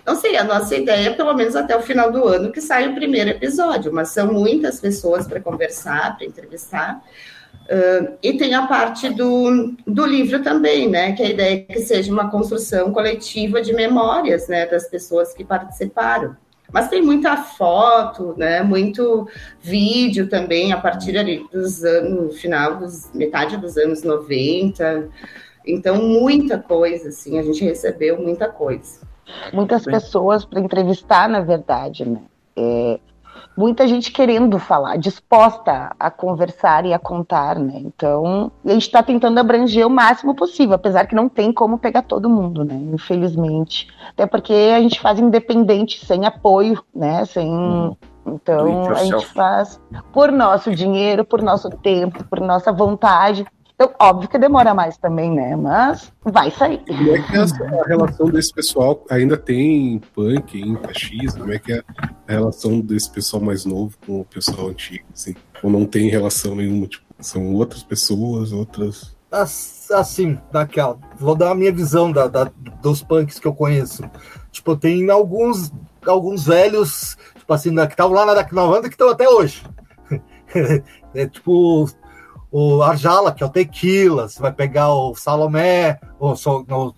[0.06, 2.88] não sei, a nossa ideia é pelo menos até o final do ano que sai
[2.88, 7.04] o primeiro episódio, mas são muitas pessoas para conversar, para entrevistar.
[7.66, 11.12] Uh, e tem a parte do, do livro também, né?
[11.12, 14.66] Que a ideia é que seja uma construção coletiva de memórias, né?
[14.66, 16.36] Das pessoas que participaram.
[16.72, 18.62] Mas tem muita foto, né?
[18.62, 19.28] Muito
[19.60, 25.10] vídeo também, a partir ali dos anos, final dos metade dos anos 90.
[25.66, 29.02] Então, muita coisa, assim, a gente recebeu muita coisa.
[29.54, 32.22] Muitas pessoas para entrevistar, na verdade, né?
[32.56, 33.00] É,
[33.60, 37.74] muita gente querendo falar, disposta a conversar e a contar, né?
[37.76, 42.04] Então, a gente está tentando abranger o máximo possível, apesar que não tem como pegar
[42.04, 42.76] todo mundo, né?
[42.94, 43.90] Infelizmente.
[44.12, 47.26] Até porque a gente faz independente, sem apoio, né?
[47.26, 47.50] Sem.
[47.50, 47.98] Uhum.
[48.26, 49.82] Então, a gente faz
[50.14, 53.46] por nosso dinheiro, por nosso tempo, por nossa vontade.
[53.82, 55.56] Então, óbvio que demora mais também, né?
[55.56, 56.80] Mas vai sair.
[56.86, 61.38] Como é que é a relação desse pessoal ainda tem punk em Caxias?
[61.38, 61.82] Como é que é
[62.28, 65.06] a relação desse pessoal mais novo com o pessoal antigo?
[65.14, 65.34] Assim?
[65.64, 66.88] Ou não tem relação nenhuma?
[66.88, 69.16] Tipo, são outras pessoas, outras.
[69.32, 71.00] Assim, daquela.
[71.18, 74.04] Vou dar a minha visão da, da, dos punks que eu conheço.
[74.52, 75.72] Tipo, tem alguns,
[76.06, 79.64] alguns velhos, tipo assim, que estavam lá na década 90 que estão até hoje.
[81.16, 81.88] é tipo
[82.52, 86.94] o Arjala, que é o Tequila, você vai pegar o Salomé, o, so, o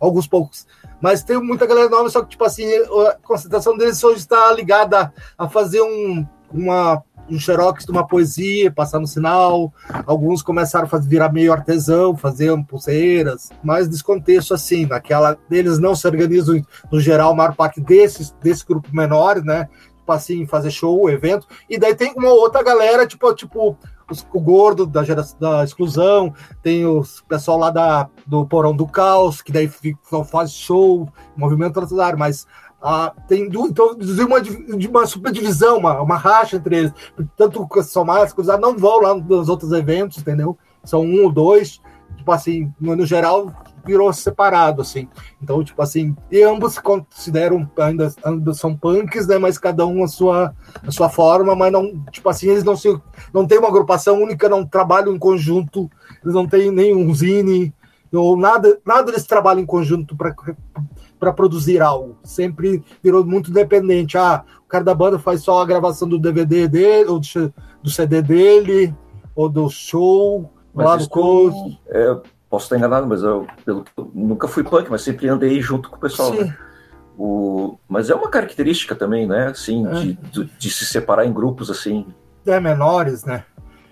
[0.00, 0.66] alguns poucos.
[1.00, 5.12] Mas tem muita galera nova, só que, tipo assim, a concentração deles hoje está ligada
[5.36, 9.70] a fazer um, uma, um xerox de uma poesia, passar no sinal.
[10.06, 15.36] Alguns começaram a fazer, virar meio artesão, fazer pulseiras, mais descontexto, assim, naquela.
[15.50, 19.68] Eles não se organizam, no geral, a maior parte desses, desse grupo menores, né?
[19.98, 21.46] Tipo assim, fazer show, evento.
[21.68, 23.76] E daí tem uma outra galera, tipo, tipo
[24.32, 29.40] o gordo da, geração, da exclusão, tem o pessoal lá da, do Porão do Caos,
[29.40, 29.70] que daí
[30.30, 32.46] faz show, movimento área, mas
[32.86, 34.38] ah, tem então uma,
[34.90, 36.92] uma superdivisão, uma, uma racha entre eles.
[37.34, 40.58] Tanto o Somália, as não vão lá nos outros eventos, entendeu?
[40.84, 41.80] São um ou dois,
[42.14, 43.50] tipo assim, no, no geral,
[43.84, 45.08] virou separado, assim.
[45.42, 49.38] Então, tipo assim, e ambos se consideram, ainda, ainda são punks, né?
[49.38, 50.54] Mas cada um a sua,
[50.86, 52.98] a sua forma, mas não, tipo assim, eles não se
[53.32, 55.90] não tem uma agrupação única, não trabalham em conjunto,
[56.22, 57.74] eles não têm nenhum zine,
[58.12, 60.34] ou nada, nada eles trabalham em conjunto para
[61.18, 62.16] para produzir algo.
[62.22, 64.18] Sempre virou muito dependente.
[64.18, 68.20] Ah, o cara da banda faz só a gravação do DVD dele, ou do CD
[68.20, 68.94] dele,
[69.34, 71.78] ou do show, mas lá do curso.
[71.88, 72.20] É,
[72.54, 75.98] Posso estar enganado, mas eu, pelo, nunca fui punk, mas sempre andei junto com o
[75.98, 76.32] pessoal.
[76.32, 76.56] Né?
[77.18, 79.48] O, mas é uma característica também, né?
[79.48, 79.90] Assim, é.
[79.90, 82.06] de, de, de, se separar em grupos assim.
[82.46, 83.44] É, menores, né?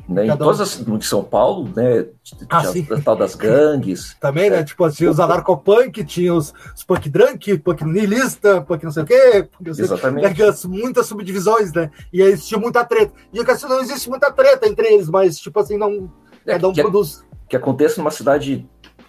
[0.08, 0.28] né?
[0.28, 2.06] Em todas as, de São Paulo, né?
[2.48, 4.16] Ah, a, tal das gangues.
[4.20, 4.62] Também, né?
[4.62, 9.06] Tipo, tinha os anarcopunk, tinha os, os punk drunk, punk nihilista, punk não sei o
[9.06, 9.48] quê.
[9.72, 10.40] Sei, Exatamente.
[10.40, 10.54] Né?
[10.68, 11.90] Muitas subdivisões, né?
[12.12, 13.12] E aí existia muita treta.
[13.32, 16.08] E assim, não existe muita treta entre eles, mas, tipo assim, não.
[16.46, 18.66] É, cada um é produz que aconteça numa cidade,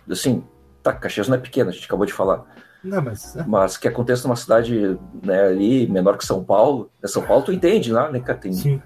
[0.09, 0.43] assim,
[0.83, 2.43] tá, Caxias não é pequena, a gente acabou de falar.
[2.83, 3.37] Não, mas...
[3.37, 3.43] É.
[3.47, 6.91] mas que aconteça numa cidade né, ali menor que São Paulo.
[7.01, 8.37] Né, São Paulo tu entende lá, né, cara?
[8.37, 8.81] Tem, Sim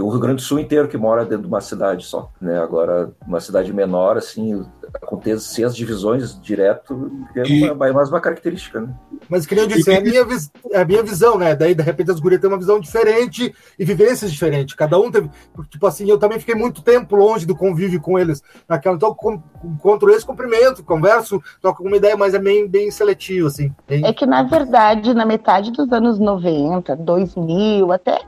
[0.00, 2.58] o Rio Grande do Sul inteiro que mora dentro de uma cidade só, né?
[2.58, 7.70] Agora, uma cidade menor, assim, acontecer as divisões direto é, e...
[7.70, 8.94] uma, é mais uma característica, né?
[9.28, 10.26] Mas, que nem eu disse, é a minha,
[10.70, 11.54] é a minha visão, né?
[11.54, 14.74] Daí, de repente, as gurias têm uma visão diferente e vivências diferentes.
[14.74, 15.30] Cada um teve...
[15.68, 18.42] Tipo assim, eu também fiquei muito tempo longe do convívio com eles.
[18.68, 19.16] Naquela, então,
[19.64, 23.74] encontro eles, cumprimento, converso, troco uma ideia, mas é bem, bem seletivo, assim.
[23.86, 24.04] Bem...
[24.04, 28.20] É que, na verdade, na metade dos anos 90, 2000, até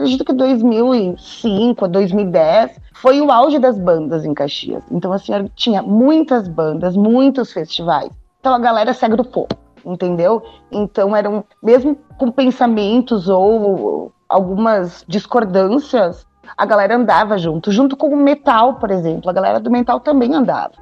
[0.00, 4.82] acredito que 2005 a 2010 foi o auge das bandas em Caxias.
[4.90, 8.10] Então, assim, tinha muitas bandas, muitos festivais.
[8.40, 9.46] Então a galera se agrupou,
[9.84, 10.42] entendeu?
[10.72, 18.16] Então eram, mesmo com pensamentos ou algumas discordâncias, a galera andava junto, junto com o
[18.16, 19.28] metal, por exemplo.
[19.28, 20.72] A galera do metal também andava.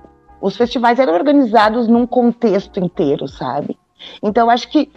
[0.41, 3.77] Os festivais eram organizados num contexto inteiro, sabe?
[4.23, 4.93] Então, acho que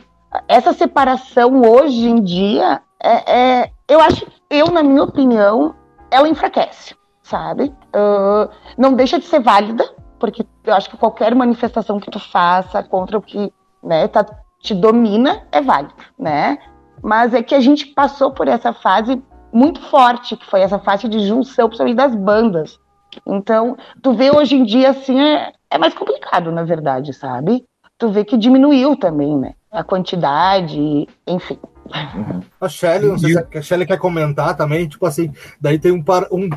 [0.47, 5.75] essa separação hoje em dia é, é, eu acho, eu, na minha opinião,
[6.09, 7.73] ela enfraquece, sabe?
[7.95, 9.83] Uh, não deixa de ser válida,
[10.19, 13.51] porque eu acho que qualquer manifestação que tu faça contra o que
[13.83, 14.25] né, tá,
[14.59, 16.59] te domina é válida, né?
[17.01, 21.09] Mas é que a gente passou por essa fase muito forte, que foi essa fase
[21.09, 22.79] de junção, principalmente das bandas.
[23.25, 27.65] Então, tu vê hoje em dia, assim, é, é mais complicado, na verdade, sabe?
[27.97, 29.53] Tu vê que diminuiu também, né?
[29.71, 31.59] A quantidade, enfim.
[31.85, 32.41] Uhum.
[32.59, 36.03] A Shelly, não sei se a Shelly quer comentar também, tipo assim, daí tem um,
[36.31, 36.49] um,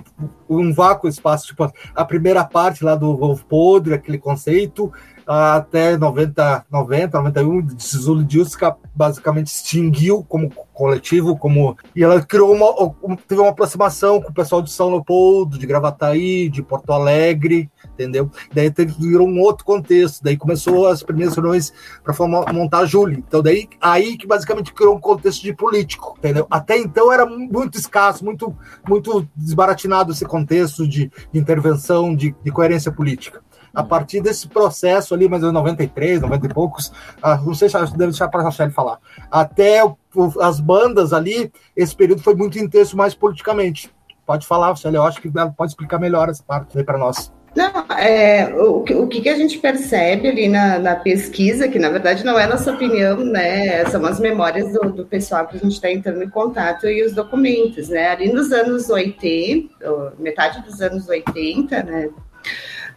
[0.48, 4.92] um vácuo espaço, tipo, a primeira parte lá do Ovo Podre, aquele conceito,
[5.26, 13.40] até 90, 90 91, Zulidilska basicamente extinguiu como coletivo, como e ela criou uma teve
[13.40, 18.30] uma aproximação com o pessoal de São Leopoldo, de Gravataí, de Porto Alegre, entendeu?
[18.52, 21.72] Daí teve, virou um outro contexto, daí começou as primeiras reuniões
[22.02, 22.14] para
[22.52, 23.18] montar a Júlia.
[23.18, 26.46] Então daí aí que basicamente criou um contexto de político, entendeu?
[26.50, 28.54] Até então era muito escasso, muito
[28.86, 33.42] muito desbaratinado esse contexto de, de intervenção, de, de coerência política
[33.74, 37.76] a partir desse processo ali, mas em 93, 90 e poucos, ah, não sei se
[37.76, 38.98] devo deixar para a Rachel falar,
[39.30, 39.96] até o,
[40.40, 43.92] as bandas ali, esse período foi muito intenso mais politicamente.
[44.24, 47.32] Pode falar, Rachel, eu acho que ela pode explicar melhor essa parte aí para nós.
[47.54, 52.24] Não, é, o, o que, a gente percebe ali na, na, pesquisa, que na verdade
[52.24, 53.84] não é nossa opinião, né?
[53.86, 57.12] São as memórias do, do pessoal que a gente está entrando em contato e os
[57.12, 58.08] documentos, né?
[58.08, 62.10] Ali nos anos 80, metade dos anos 80, né?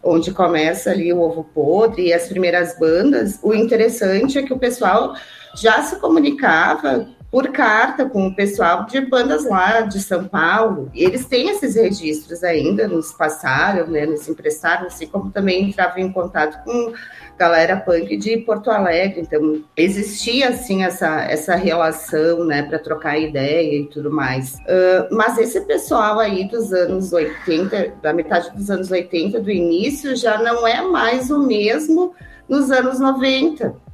[0.04, 4.60] onde começa ali o ovo podre e as primeiras bandas, o interessante é que o
[4.60, 5.16] pessoal
[5.56, 10.90] já se comunicava por carta com o pessoal de bandas lá de São Paulo.
[10.94, 16.00] E eles têm esses registros ainda, nos passaram, né, nos emprestaram, assim como também entravam
[16.00, 16.94] em contato com
[17.38, 19.22] galera punk de Porto Alegre.
[19.22, 24.56] Então, existia, assim, essa, essa relação, né, para trocar ideia e tudo mais.
[24.56, 30.16] Uh, mas esse pessoal aí dos anos 80, da metade dos anos 80, do início,
[30.16, 32.16] já não é mais o mesmo
[32.48, 33.87] nos anos 90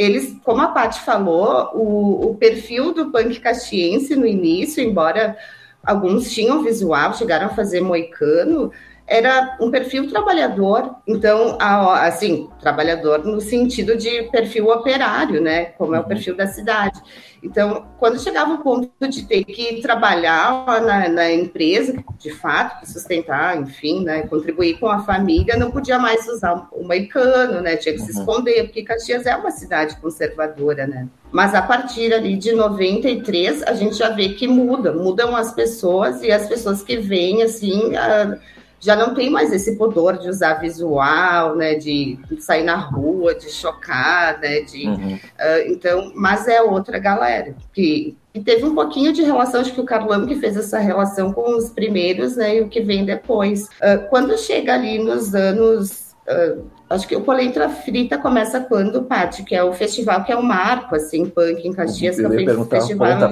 [0.00, 5.36] eles, como a Paty falou, o, o, perfil do punk caxiense no início, embora
[5.84, 8.72] alguns tinham visual, chegaram a fazer moicano,
[9.10, 15.98] era um perfil trabalhador, então, assim, trabalhador no sentido de perfil operário, né, como é
[15.98, 16.08] o uhum.
[16.08, 17.00] perfil da cidade.
[17.42, 23.60] Então, quando chegava o ponto de ter que trabalhar na, na empresa, de fato, sustentar,
[23.60, 28.02] enfim, né, contribuir com a família, não podia mais usar o moicano, né, tinha que
[28.02, 28.20] se uhum.
[28.20, 31.08] esconder, porque Caxias é uma cidade conservadora, né.
[31.32, 36.22] Mas a partir ali de 93, a gente já vê que muda, mudam as pessoas
[36.22, 38.38] e as pessoas que vêm, assim, a,
[38.80, 43.50] já não tem mais esse pudor de usar visual, né, de sair na rua, de
[43.50, 45.14] chocar, né, de uhum.
[45.14, 49.80] uh, então, mas é outra galera que, que, teve um pouquinho de relação, acho que
[49.80, 53.64] o Carlão que fez essa relação com os primeiros, né, e o que vem depois.
[53.64, 59.44] Uh, quando chega ali nos anos uh, acho que o Polenta Frita começa quando, Paty?
[59.44, 62.28] Que é o festival que é o marco, assim, punk em Caxias, que é
[62.58, 63.30] um festival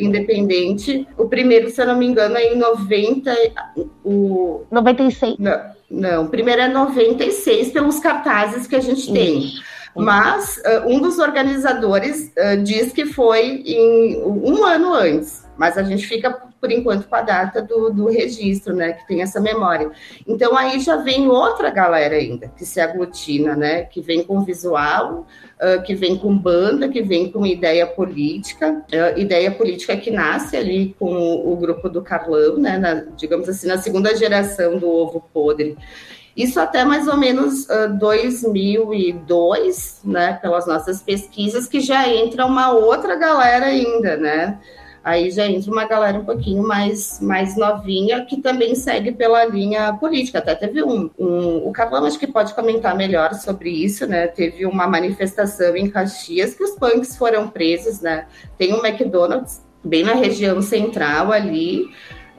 [0.00, 1.06] independente.
[1.18, 3.34] O primeiro, se eu não me engano, é em 90.
[4.04, 4.62] O...
[4.70, 5.36] 96.
[5.38, 9.50] Não, não, o primeiro é 96, pelos cartazes que a gente tem.
[9.96, 15.82] Mas uh, um dos organizadores uh, diz que foi em um ano antes, mas a
[15.82, 18.94] gente fica por enquanto, com a data do, do registro, né?
[18.94, 19.90] Que tem essa memória.
[20.26, 23.82] Então, aí já vem outra galera ainda, que se aglutina, né?
[23.82, 25.26] Que vem com visual,
[25.60, 30.56] uh, que vem com banda, que vem com ideia política, uh, ideia política que nasce
[30.56, 32.78] ali com o, o grupo do Carlão, né?
[32.78, 35.76] Na, digamos assim, na segunda geração do Ovo Podre.
[36.34, 42.72] Isso até mais ou menos uh, 2002, né, pelas nossas pesquisas, que já entra uma
[42.72, 44.58] outra galera ainda, né?
[45.02, 49.94] Aí já entra uma galera um pouquinho mais, mais novinha, que também segue pela linha
[49.94, 50.38] política.
[50.38, 51.10] Até teve um.
[51.18, 54.26] um o Carlão acho que pode comentar melhor sobre isso, né?
[54.26, 58.26] Teve uma manifestação em Caxias que os punks foram presos, né?
[58.58, 61.88] Tem um McDonald's bem na região central ali.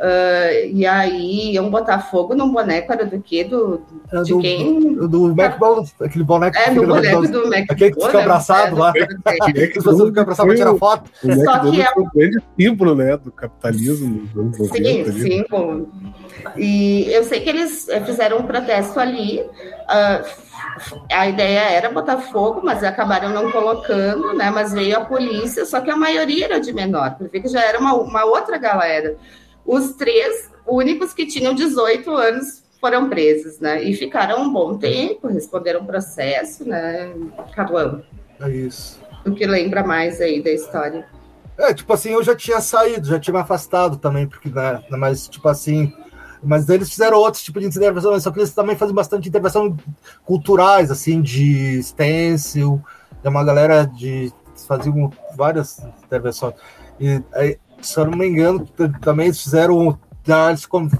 [0.01, 3.43] Uh, e aí iam botar fogo num boneco, era do quê?
[3.43, 4.95] Do, era de do, quem?
[4.95, 7.69] Do McDonald's, aquele boneco é, do boneco do McDonald's.
[7.69, 8.89] Aquele que fica abraçado é, lá.
[8.89, 11.11] Aquele que fica abraçado pra tirar foto.
[11.23, 14.73] O Só que é um grande símbolo, né, do capitalismo 90.
[14.73, 15.87] Sim, símbolo.
[16.57, 19.41] E eu sei que eles eh, fizeram um protesto ali.
[19.41, 20.51] Uh,
[21.11, 24.49] a ideia era botar fogo, mas acabaram não colocando, né?
[24.49, 27.93] Mas veio a polícia, só que a maioria era de menor, porque já era uma,
[27.93, 29.15] uma outra galera.
[29.65, 33.83] Os três únicos que tinham 18 anos foram presos, né?
[33.83, 37.13] E ficaram um bom tempo, responderam processo, né?
[37.55, 38.03] Carlão.
[38.39, 38.99] É isso.
[39.25, 41.05] O que lembra mais aí da história?
[41.57, 45.27] É, tipo assim, eu já tinha saído, já tinha me afastado também, porque, né, mas,
[45.27, 45.93] tipo assim,
[46.41, 49.77] mas eles fizeram outros tipos de intervenção, só que eles também fazem bastante intervenção
[50.25, 52.81] culturais, assim, de stencil,
[53.23, 54.33] é uma galera de
[54.67, 56.55] faziam várias intervenções.
[56.99, 58.67] E aí, se eu não me engano,
[59.01, 59.99] também fizeram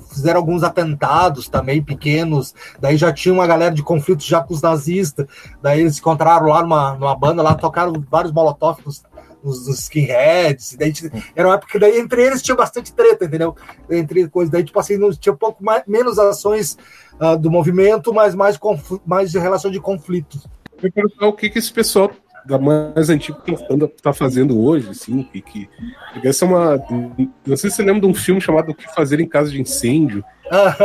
[0.10, 4.64] fizeram alguns atentados também pequenos, daí já tinha uma galera de conflitos já com os
[4.64, 5.28] nazistas,
[5.62, 9.04] daí eles encontraram lá numa, numa banda, lá tocaram vários molotovs
[9.44, 10.94] os, os skinheads, daí,
[11.36, 13.56] era uma época que daí entre eles tinha bastante treta, entendeu?
[13.90, 16.78] Entre coisas, daí tipo assim, tinha um pouco mais, menos ações
[17.20, 18.60] uh, do movimento, mas mais,
[19.06, 20.40] mais de relação de conflito.
[20.82, 22.12] Eu ia perguntar o que, que esse pessoal
[22.46, 23.38] da mais antiga
[23.96, 25.70] está fazendo hoje, assim, que, que
[26.24, 26.78] essa é uma.
[27.46, 29.62] Não sei se você lembra de um filme chamado O que Fazer em Caso de
[29.62, 30.24] Incêndio.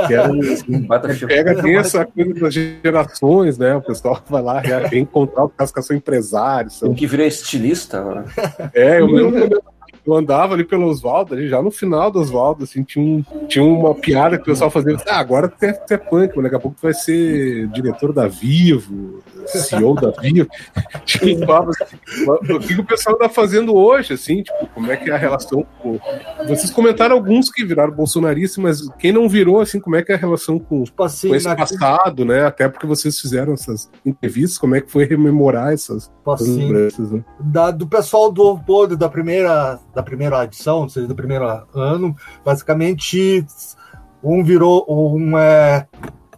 [0.07, 0.39] Que era um,
[1.27, 3.75] pega tem essa coisa das gerações, né?
[3.75, 6.79] O pessoal vai lá encontrar os caras que são empresários.
[6.79, 6.89] São...
[6.89, 8.05] Tem que virar estilista.
[8.05, 8.25] Né?
[8.73, 9.61] É, eu lembro
[10.07, 13.65] eu andava ali pelo Oswaldo, ali, já no final do Oswaldo, assim, tinha, um, tinha
[13.65, 14.97] uma piada que o pessoal fazia.
[15.09, 18.13] Ah, agora tu é, tu é punk, mas daqui a pouco tu vai ser diretor
[18.13, 20.49] da Vivo, CEO da Vivo.
[21.05, 21.97] Tipo, assim,
[22.53, 25.65] o que o pessoal tá fazendo hoje, assim, tipo, como é que é a relação
[25.81, 25.99] com.
[26.47, 30.15] Vocês comentaram alguns que viraram bolsonaristas, mas quem não virou, assim, como é que é
[30.15, 31.57] a relação com, tipo assim, com esse na...
[31.57, 32.45] passado, né?
[32.45, 37.13] Até porque vocês fizeram essas entrevistas, como é que foi rememorar essas, tipo assim, lembranças,
[37.13, 37.25] né?
[37.41, 42.15] Da, do pessoal do Podre da primeira da primeira edição, ou seja, do primeiro ano,
[42.45, 43.47] basicamente
[44.23, 45.87] um virou um é,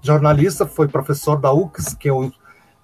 [0.02, 2.30] jornalista, foi professor da UCS, que é o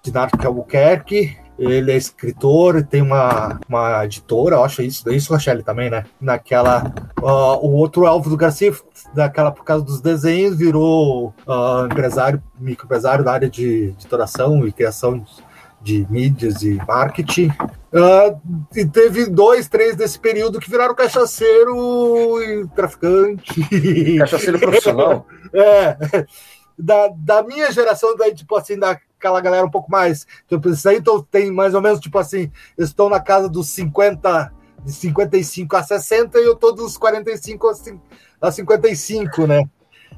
[0.04, 5.88] Dinarco Albuquerque, ele é escritor, tem uma, uma editora, eu acho isso, isso Rochelle também,
[5.88, 6.04] né?
[6.20, 6.92] Naquela.
[7.20, 8.72] Uh, o outro Álvaro Garcia,
[9.14, 15.24] daquela por causa dos desenhos, virou uh, empresário, microempresário da área de editoração e criação
[15.80, 17.48] de mídias e marketing.
[17.92, 18.40] Uh,
[18.74, 24.18] e teve dois, três desse período que viraram cachaceiro e traficante.
[24.18, 25.26] Cachaceiro profissional.
[25.54, 25.96] é.
[26.78, 30.26] Da, da minha geração, daí, tipo assim, daquela galera um pouco mais.
[30.48, 33.68] Tipo, isso aí então, tem mais ou menos, tipo assim, eu estou na casa dos
[33.68, 34.52] 50,
[34.84, 37.68] de 55 a 60 e eu tô dos 45
[38.40, 39.64] a 55, né?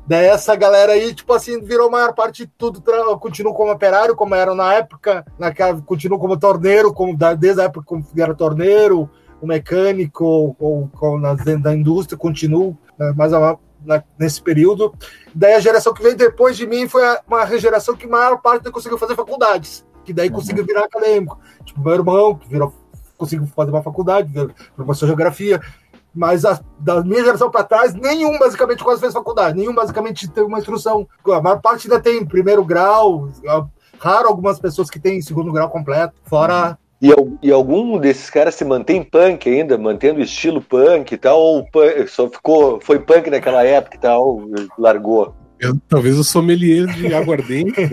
[0.07, 2.81] Daí essa galera aí, tipo assim, virou a maior parte de tudo,
[3.19, 7.85] continuam como operário, como eram na época, naquela, continuam como torneiro, como desde a época
[7.85, 13.59] como era torneiro, o mecânico, ou, ou na, dentro da indústria, continuam, né, mas a,
[13.85, 14.95] na, nesse período.
[15.35, 18.99] Daí a geração que veio depois de mim foi uma geração que maior parte conseguiu
[18.99, 20.35] fazer faculdades, que daí uhum.
[20.35, 21.39] conseguiu virar acadêmico.
[21.65, 22.73] Tipo, meu irmão, que virou,
[23.17, 24.33] conseguiu fazer uma faculdade,
[24.75, 25.61] professor de geografia.
[26.15, 30.47] Mas a, da minha geração para trás, nenhum basicamente quase fez faculdade, nenhum basicamente teve
[30.47, 31.07] uma instrução.
[31.27, 33.29] A maior parte ainda tem primeiro grau,
[33.99, 36.79] raro algumas pessoas que têm segundo grau completo, fora.
[37.01, 37.11] E,
[37.43, 41.65] e algum desses caras se mantém punk ainda, mantendo o estilo punk e tal, ou
[41.71, 44.41] punk, só ficou, foi punk naquela época e tal,
[44.79, 45.35] largou?
[45.59, 47.73] Eu, talvez o sommelier de aguardente.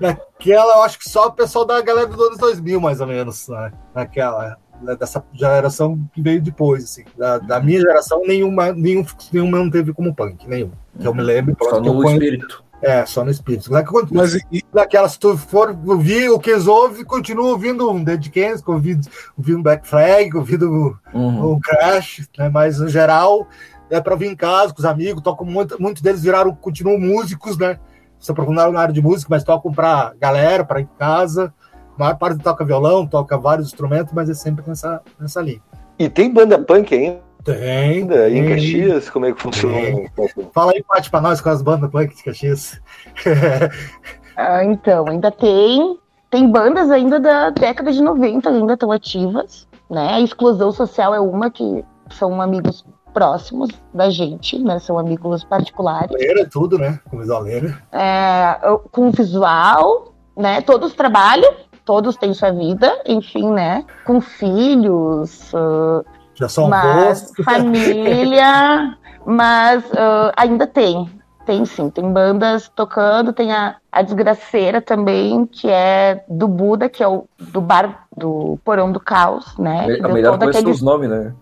[0.00, 3.46] Naquela, eu acho que só o pessoal da galera dos anos 2000, mais ou menos,
[3.46, 3.70] né?
[3.94, 7.04] naquela né, dessa geração que veio depois, assim.
[7.16, 10.72] Da, da, minha geração, nenhuma, nenhum, nenhuma não teve como punk, nenhum.
[10.98, 11.56] Que eu me lembro.
[11.62, 12.64] Só no espírito.
[12.82, 13.70] É, só no espírito.
[14.12, 14.36] Mas
[14.74, 19.08] naquela, se tu for ouvir o que ouve, continua ouvindo um Dead Kennedy, ouvindo,
[19.38, 21.52] ouvindo Black Flag, ouvindo uhum.
[21.52, 22.48] o Crash, né?
[22.48, 23.46] mas no geral
[23.88, 27.56] é para vir em casa com os amigos, tocam muito, muitos deles viraram, continuam músicos,
[27.56, 27.78] né?
[28.18, 31.52] Se aprofundaram na área de música, mas tocam para galera, para em casa.
[31.94, 35.60] A maior parte toca violão, toca vários instrumentos, mas é sempre nessa, nessa linha.
[35.98, 37.20] E tem banda punk ainda?
[37.44, 37.92] Tem.
[37.92, 38.30] Ainda?
[38.30, 39.10] Em Caxias?
[39.10, 40.10] Como é que funciona?
[40.52, 42.80] Fala aí, Paty, pra nós com as bandas punk de Caxias.
[44.36, 45.98] ah, então, ainda tem.
[46.30, 50.14] Tem bandas ainda da década de 90 ainda estão ativas, né?
[50.14, 54.78] A Exclusão Social é uma que são amigos próximos da gente, né?
[54.78, 56.10] São amigos particulares.
[56.10, 56.98] Leira, tudo, né?
[57.10, 58.58] Com visual É,
[58.90, 60.62] com visual, né?
[60.62, 61.52] Todos trabalham,
[61.84, 63.84] todos têm sua vida, enfim, né?
[64.06, 65.52] Com filhos.
[65.52, 66.02] Uh,
[66.42, 71.08] Já são mas família, mas uh, ainda tem.
[71.46, 77.02] Tem sim, tem bandas tocando, tem a, a Desgraceira também, que é do Buda, que
[77.02, 79.98] é o do bar do Porão do Caos, né?
[80.02, 80.76] A melhor coisa aqueles...
[80.76, 81.32] os nomes, né?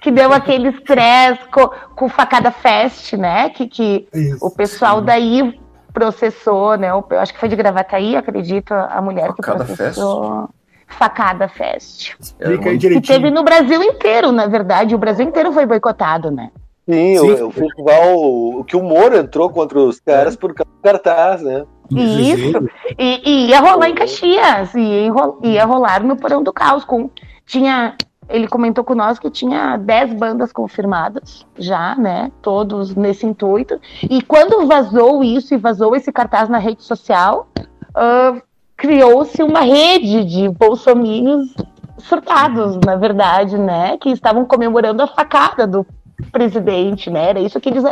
[0.00, 3.50] que deu aquele estresse com, com Facada Fest, né?
[3.50, 5.04] Que, que Isso, o pessoal sim.
[5.04, 5.60] daí
[5.92, 6.90] processou, né?
[6.90, 10.46] Eu acho que foi de Gravataí, acredito, a mulher Facada que processou.
[10.46, 10.57] Fest.
[10.88, 12.14] Facada Fest.
[12.18, 13.02] Explica aí direitinho.
[13.02, 14.94] Que teve no Brasil inteiro, na verdade.
[14.94, 16.50] O Brasil inteiro foi boicotado, né?
[16.88, 17.42] Sim, Sim.
[17.42, 21.42] O, o, festival, o que o Moro entrou contra os caras por causa do cartaz,
[21.42, 21.64] né?
[21.90, 22.68] Isso.
[22.98, 25.10] E, e ia rolar em Caxias, e
[25.42, 26.84] ia rolar no Porão do Caos.
[26.84, 27.10] Com,
[27.46, 27.94] tinha
[28.28, 32.30] ele comentou com nós que tinha 10 bandas confirmadas já, né?
[32.42, 33.80] Todos nesse intuito.
[34.02, 37.48] E quando vazou isso e vazou esse cartaz na rede social,
[37.90, 38.40] uh,
[38.78, 41.52] criou-se uma rede de bolsominions
[41.98, 43.98] surtados, na verdade, né?
[43.98, 45.84] Que estavam comemorando a facada do
[46.30, 47.30] presidente, né?
[47.30, 47.82] Era isso que eles,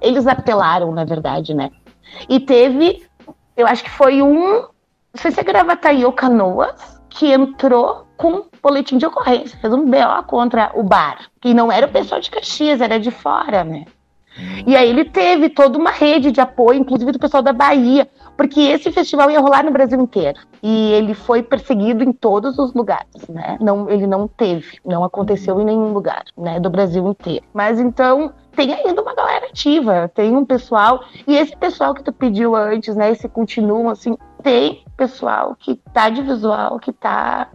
[0.00, 1.70] eles apelaram, na verdade, né?
[2.28, 3.06] E teve,
[3.56, 4.68] eu acho que foi um, não
[5.14, 10.22] sei se é Gravataí ou Canoas, que entrou com boletim de ocorrência, fez um BO
[10.26, 13.84] contra o bar, que não era o pessoal de Caxias, era de fora, né?
[14.66, 18.60] E aí ele teve toda uma rede de apoio, inclusive do pessoal da Bahia, porque
[18.60, 20.38] esse festival ia rolar no Brasil inteiro.
[20.62, 23.58] E ele foi perseguido em todos os lugares, né?
[23.60, 27.44] Não, ele não teve, não aconteceu em nenhum lugar, né, do Brasil inteiro.
[27.52, 32.12] Mas então tem ainda uma galera ativa, tem um pessoal, e esse pessoal que tu
[32.12, 37.48] pediu antes, né, esse continuam assim, tem pessoal que tá de visual, que tá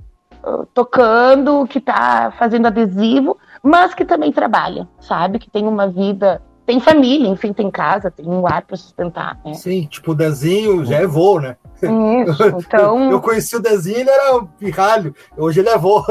[0.44, 5.40] uh, tocando, que tá fazendo adesivo, mas que também trabalha, sabe?
[5.40, 9.39] Que tem uma vida tem família, enfim, tem casa, tem um lar para sustentar.
[9.45, 9.53] Né?
[9.53, 11.55] Sim, tipo, o Dezinho já é voo, né?
[11.82, 13.09] Isso, então...
[13.09, 16.03] Eu conheci o Dezinho, ele era um pirralho, hoje ele é vô.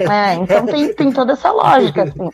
[0.00, 2.28] É, então tem, tem toda essa lógica, assim.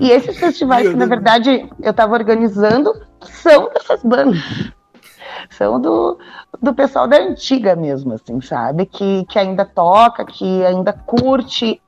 [0.00, 4.42] E esses festivais que, na verdade, eu estava organizando são dessas bandas.
[5.50, 6.18] São do,
[6.60, 8.86] do pessoal da antiga mesmo, assim, sabe?
[8.86, 11.80] Que, que ainda toca, que ainda curte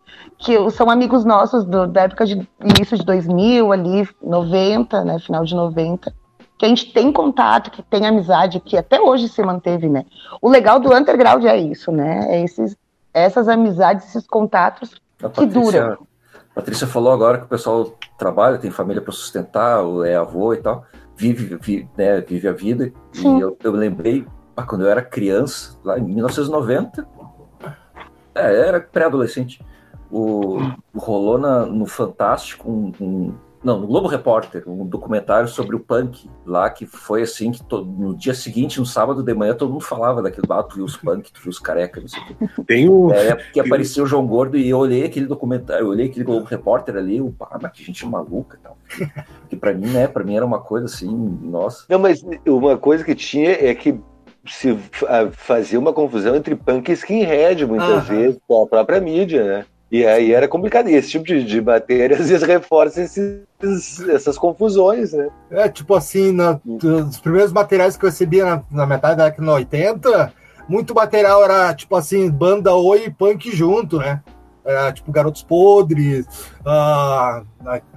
[0.42, 5.44] que são amigos nossos do, da época de início de 2000, ali, 90, né, final
[5.44, 6.12] de 90,
[6.58, 10.04] que a gente tem contato, que tem amizade, que até hoje se manteve, né.
[10.40, 12.76] O legal do underground é isso, né, é esses,
[13.14, 15.92] essas amizades, esses contatos a que Patrícia, duram.
[16.50, 20.56] A Patrícia falou agora que o pessoal trabalha, tem família para sustentar, é avô e
[20.56, 20.84] tal,
[21.16, 23.38] vive, vive, né, vive a vida, Sim.
[23.38, 24.26] e eu, eu lembrei,
[24.56, 27.06] ah, quando eu era criança, lá em 1990,
[28.34, 29.64] é, era pré-adolescente,
[30.12, 30.58] o,
[30.94, 33.34] rolou na, no Fantástico um, um,
[33.64, 37.86] não, no Globo Repórter, um documentário sobre o punk lá, que foi assim, que todo,
[37.86, 40.96] no dia seguinte, no sábado de manhã, todo mundo falava daquele ah, tu viu os
[40.96, 42.34] punk, tu viu os careca, não sei o quê.
[42.66, 43.12] Tem o...
[43.12, 46.44] É, que apareceu o João Gordo e eu olhei aquele documentário, eu olhei aquele Globo
[46.44, 48.76] Repórter ali, o ah, mas que gente maluca e tal.
[49.48, 51.08] Que pra mim, né, pra mim era uma coisa assim,
[51.42, 51.84] nossa.
[51.88, 53.98] Não, mas uma coisa que tinha é que
[54.44, 54.76] se
[55.32, 59.66] fazia uma confusão entre punk e skinhead, muitas vezes, com a própria mídia, né?
[59.92, 60.88] E aí era complicado.
[60.88, 65.28] E esse tipo de, de matéria às vezes reforça esses, essas confusões, né?
[65.50, 69.44] É, tipo assim, na, os primeiros materiais que eu recebia na, na metade da década
[69.44, 70.32] de 80,
[70.66, 74.22] muito material era tipo assim, banda oi e punk junto, né?
[74.64, 76.24] Era tipo Garotos Podres,
[76.60, 77.44] uh,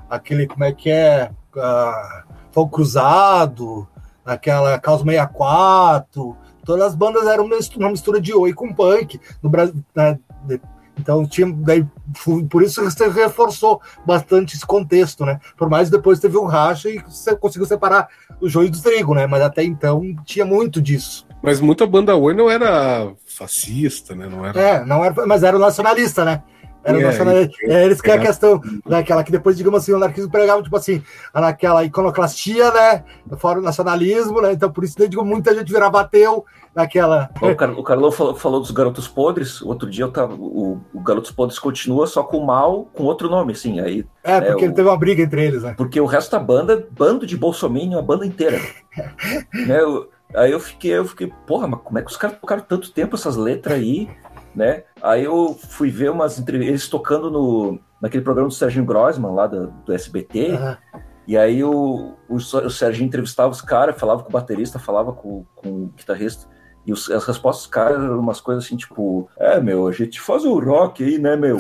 [0.10, 1.32] aquele, como é que é?
[1.56, 3.88] Uh, Fogo Cruzado,
[4.26, 6.36] aquela Caos 64.
[6.66, 9.22] Todas as bandas eram uma mistura de oi com punk.
[9.42, 10.18] No Brasil, né?
[10.98, 11.86] Então tinha daí,
[12.50, 15.40] por isso você reforçou bastante esse contexto, né?
[15.58, 18.08] Por mais depois teve um racha e você conseguiu separar
[18.40, 19.28] o joio do trigo, né?
[19.28, 21.28] Mas até então tinha muito disso.
[21.42, 24.28] Mas muita banda Oi não era fascista, né?
[24.28, 24.60] Não era...
[24.60, 26.42] É, não era, mas era nacionalista, né?
[26.86, 27.58] Era nacionalista.
[27.64, 30.78] É, eles que é a questão daquela que depois, digamos assim, o anarquismo pregava, tipo
[30.78, 31.02] assim,
[31.34, 33.04] naquela iconoclastia, né?
[33.38, 34.54] Fora o nacionalismo, né?
[34.54, 37.32] Então, por isso, digo, muita gente virava ateu naquela.
[37.42, 39.64] O, Car o Carlão falou, falou, dos Garotos Podres.
[39.64, 40.36] Outro dia eu tava.
[40.36, 43.80] O, o, Garotos Podres continua só com mal, com outro nome, assim.
[43.80, 45.74] Aí, é, né, porque o, teve uma briga entre eles, né?
[45.76, 48.62] Porque o resto da banda, bando de Bolsonaro, a banda inteira.
[49.68, 49.82] né?
[49.82, 52.92] Eu, aí eu fiquei, eu fiquei, porra, mas como é que os caras tocaram tanto
[52.92, 54.08] tempo essas letras aí?
[54.56, 54.84] né?
[55.06, 59.46] Aí eu fui ver umas entrevistas, eles tocando no, naquele programa do Serginho Grossman, lá
[59.46, 61.02] do, do SBT, uhum.
[61.28, 65.46] e aí o, o, o Serginho entrevistava os caras, falava com o baterista, falava com,
[65.56, 66.48] com o guitarrista,
[66.88, 70.22] e os, as respostas dos caras eram umas coisas assim, tipo, é, meu, a gente
[70.22, 71.58] faz o rock aí, né, meu?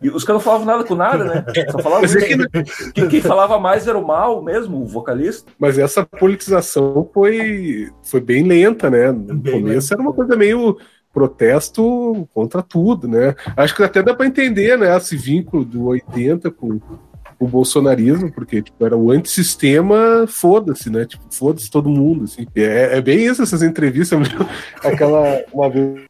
[0.00, 1.44] E os caras não falavam nada com nada, né?
[1.70, 2.02] Só falavam.
[2.02, 2.92] Mas é que...
[2.92, 5.50] quem, quem falava mais era o mal mesmo, o vocalista.
[5.58, 9.10] Mas essa politização foi, foi bem lenta, né?
[9.10, 9.94] No bem começo lenta.
[9.94, 10.78] era uma coisa meio
[11.12, 13.34] protesto contra tudo, né?
[13.56, 16.80] Acho que até dá para entender, né, esse vínculo do 80 com
[17.38, 21.04] o bolsonarismo, porque tipo, era o antissistema, foda-se, né?
[21.04, 22.46] Tipo, foda-se todo mundo, assim.
[22.54, 24.18] É, é, bem isso, essas entrevistas.
[24.82, 26.06] Aquela, uma vez,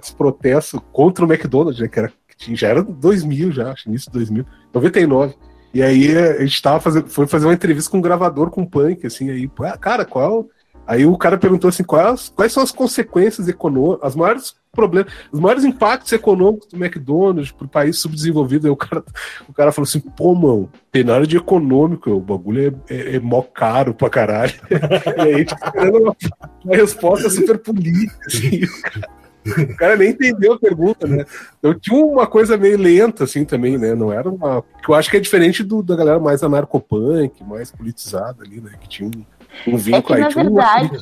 [0.00, 1.88] esse protesto contra o McDonald's, né?
[1.88, 4.44] Que, era, que já era 2000, já, acho, início de 2000,
[4.74, 5.34] 99.
[5.74, 9.06] E aí a gente tava fazendo, foi fazer uma entrevista com um gravador com punk,
[9.06, 9.50] assim, aí,
[9.80, 10.46] cara, qual
[10.86, 15.38] Aí o cara perguntou assim: quais, quais são as consequências econômicas, as maiores problemas, os
[15.38, 18.66] maiores impactos econômicos do McDonald's para o país subdesenvolvido?
[18.66, 19.04] Aí o cara,
[19.48, 23.20] o cara falou assim: pô, mano, tem nada de econômico, o bagulho é, é, é
[23.20, 24.54] mó caro pra caralho.
[24.70, 26.16] e aí esperando uma,
[26.64, 28.26] uma resposta super política.
[28.26, 28.62] Assim,
[29.46, 31.24] o, cara, nem entendeu a pergunta, né?
[31.62, 33.94] Eu tinha uma coisa meio lenta, assim, também, né?
[33.94, 34.62] Não era uma.
[34.82, 38.72] Que eu acho que é diferente do, da galera mais anarcopunk, mais politizada ali, né?
[38.80, 39.24] Que tinha um
[39.66, 41.00] um vínculo é que, na verdade,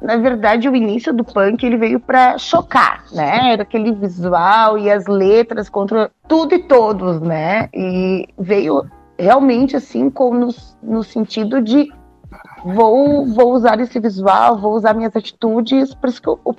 [0.00, 3.52] na verdade, o início do punk ele veio para chocar, né?
[3.52, 7.68] Era aquele visual e as letras contra tudo e todos, né?
[7.72, 8.84] E veio
[9.18, 10.48] realmente assim com no,
[10.82, 11.92] no sentido de
[12.64, 16.56] vou vou usar esse visual, vou usar minhas atitudes, por isso que o,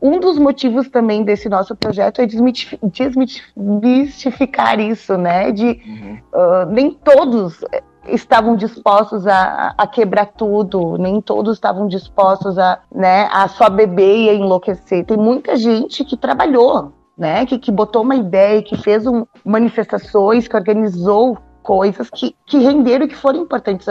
[0.00, 5.52] um dos motivos também desse nosso projeto é desmistificar isso, né?
[5.52, 6.18] De uhum.
[6.32, 7.62] uh, nem todos
[8.06, 14.16] estavam dispostos a, a, quebrar tudo, nem todos estavam dispostos a, né, a só beber
[14.16, 15.04] e a enlouquecer.
[15.04, 20.48] Tem muita gente que trabalhou, né, que, que botou uma ideia, que fez um, manifestações,
[20.48, 23.86] que organizou coisas que, que renderam e que foram importantes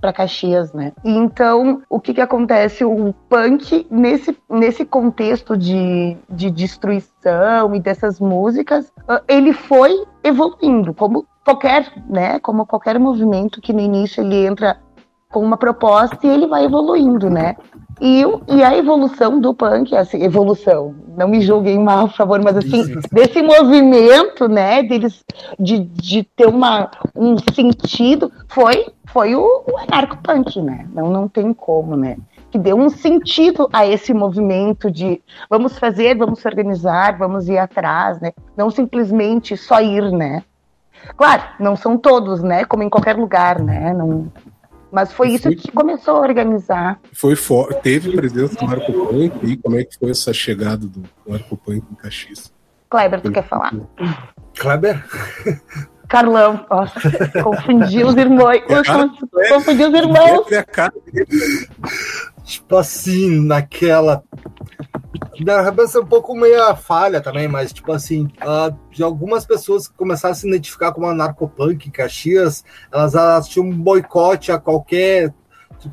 [0.00, 0.92] para Caxias, né?
[1.04, 2.84] Então, o que que acontece?
[2.84, 10.92] O punk, nesse, nesse contexto de, de destruição e dessas músicas, ah, ele foi evoluindo,
[10.92, 14.78] como qualquer, né, como qualquer movimento que no início ele entra
[15.32, 17.56] com uma proposta e ele vai evoluindo, né?
[18.00, 22.56] E, e a evolução do punk, assim, evolução, não me julguem mal, por favor, mas
[22.56, 25.24] assim, desse movimento, né, deles,
[25.58, 30.86] de, de ter uma, um sentido, foi, foi o, o anarco-punk, né?
[30.92, 32.16] Não, não tem como, né?
[32.50, 37.56] Que deu um sentido a esse movimento de vamos fazer, vamos se organizar, vamos ir
[37.56, 38.32] atrás, né?
[38.56, 40.42] Não simplesmente só ir, né?
[41.16, 42.64] Claro, não são todos, né?
[42.64, 43.92] Como em qualquer lugar, né?
[43.92, 44.30] Não...
[44.90, 47.00] Mas foi isso que começou a organizar.
[47.12, 47.72] Foi for...
[47.74, 51.82] Teve presença do Marco Punk e como é que foi essa chegada do Marco Punk
[51.90, 52.52] em Caxias?
[52.90, 53.72] Kleber, tu quer falar?
[54.58, 55.02] Kleber?
[56.08, 57.00] Carlão, nossa,
[57.42, 58.56] confundi os irmãos.
[58.68, 60.46] É, confundi os irmãos.
[62.44, 64.22] Tipo assim, naquela
[65.40, 69.88] da Rebels é um pouco meia falha também, mas, tipo assim, uh, de algumas pessoas
[69.88, 74.58] que começaram a se identificar como anarcopunk em Caxias, elas, elas tinham um boicote a
[74.58, 75.32] qualquer.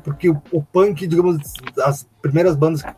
[0.04, 1.38] Porque o, o punk, digamos,
[1.82, 2.94] as primeiras bandas que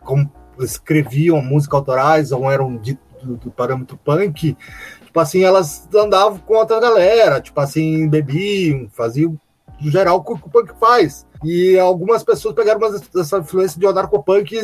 [0.00, 0.30] como,
[0.60, 4.56] escreviam música autorais ou eram de, do, do parâmetro punk,
[5.04, 9.38] tipo assim, elas andavam com outra galera, tipo assim, bebiam, faziam
[9.80, 11.26] geral que o punk faz.
[11.44, 12.80] E algumas pessoas pegaram
[13.16, 14.58] essa influência de anarcopunk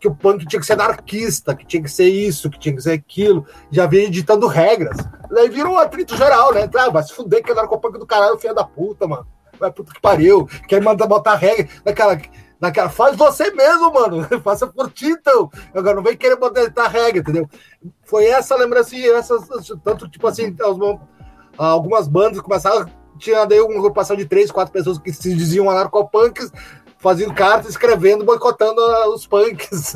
[0.00, 2.82] que o punk tinha que ser anarquista, que tinha que ser isso, que tinha que
[2.82, 4.96] ser aquilo, já vinha editando regras.
[5.30, 6.68] Daí virou um atrito geral, né?
[6.76, 9.26] Ah, vai se fuder que é anarcopunk do caralho, filha da puta, mano.
[9.58, 10.46] Vai puta que pariu.
[10.68, 12.20] Quer mandar botar regra naquela.
[12.60, 14.26] Naquela, faz você mesmo, mano.
[14.42, 15.48] Faça por ti, então.
[15.72, 17.48] Agora não vem querer botar regra, entendeu?
[18.04, 19.46] Foi essa lembrança, essas,
[19.84, 20.56] tanto tipo assim,
[21.56, 26.50] algumas bandas começaram tinha daí uma agrupação de três, quatro pessoas que se diziam anarcopunks,
[26.98, 28.80] fazendo cartas, escrevendo, boicotando
[29.14, 29.94] os punks.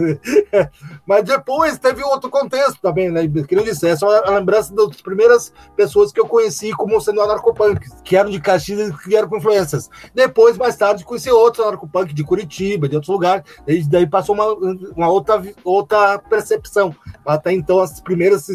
[1.07, 3.27] Mas depois teve outro contexto também, né?
[3.27, 7.21] Que eu disse, essa é a lembrança das primeiras pessoas que eu conheci como sendo
[7.21, 9.91] anarcopunks, que eram de Caxias e que vieram com influências.
[10.15, 14.47] Depois, mais tarde, conheci outros anarcopunks de Curitiba, de outros lugares, e daí passou uma,
[14.97, 16.95] uma outra, outra percepção.
[17.27, 18.49] Até então, as primeiras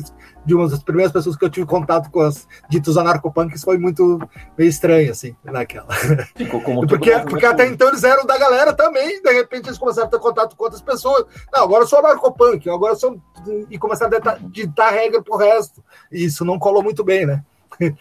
[0.48, 4.18] de uma das primeiras pessoas que eu tive contato com os ditos anarcopunks foi muito
[4.58, 5.94] meio estranho, assim, naquela.
[6.36, 10.08] Ficou como porque porque até então eles eram da galera também, de repente eles começaram
[10.08, 11.26] a ter contato com outras pessoas.
[11.52, 13.22] Não, agora eu sou anarcopunk, agora eu sou.
[13.70, 15.84] E começaram a ditar regra pro resto.
[16.10, 17.44] E isso não colou muito bem, né?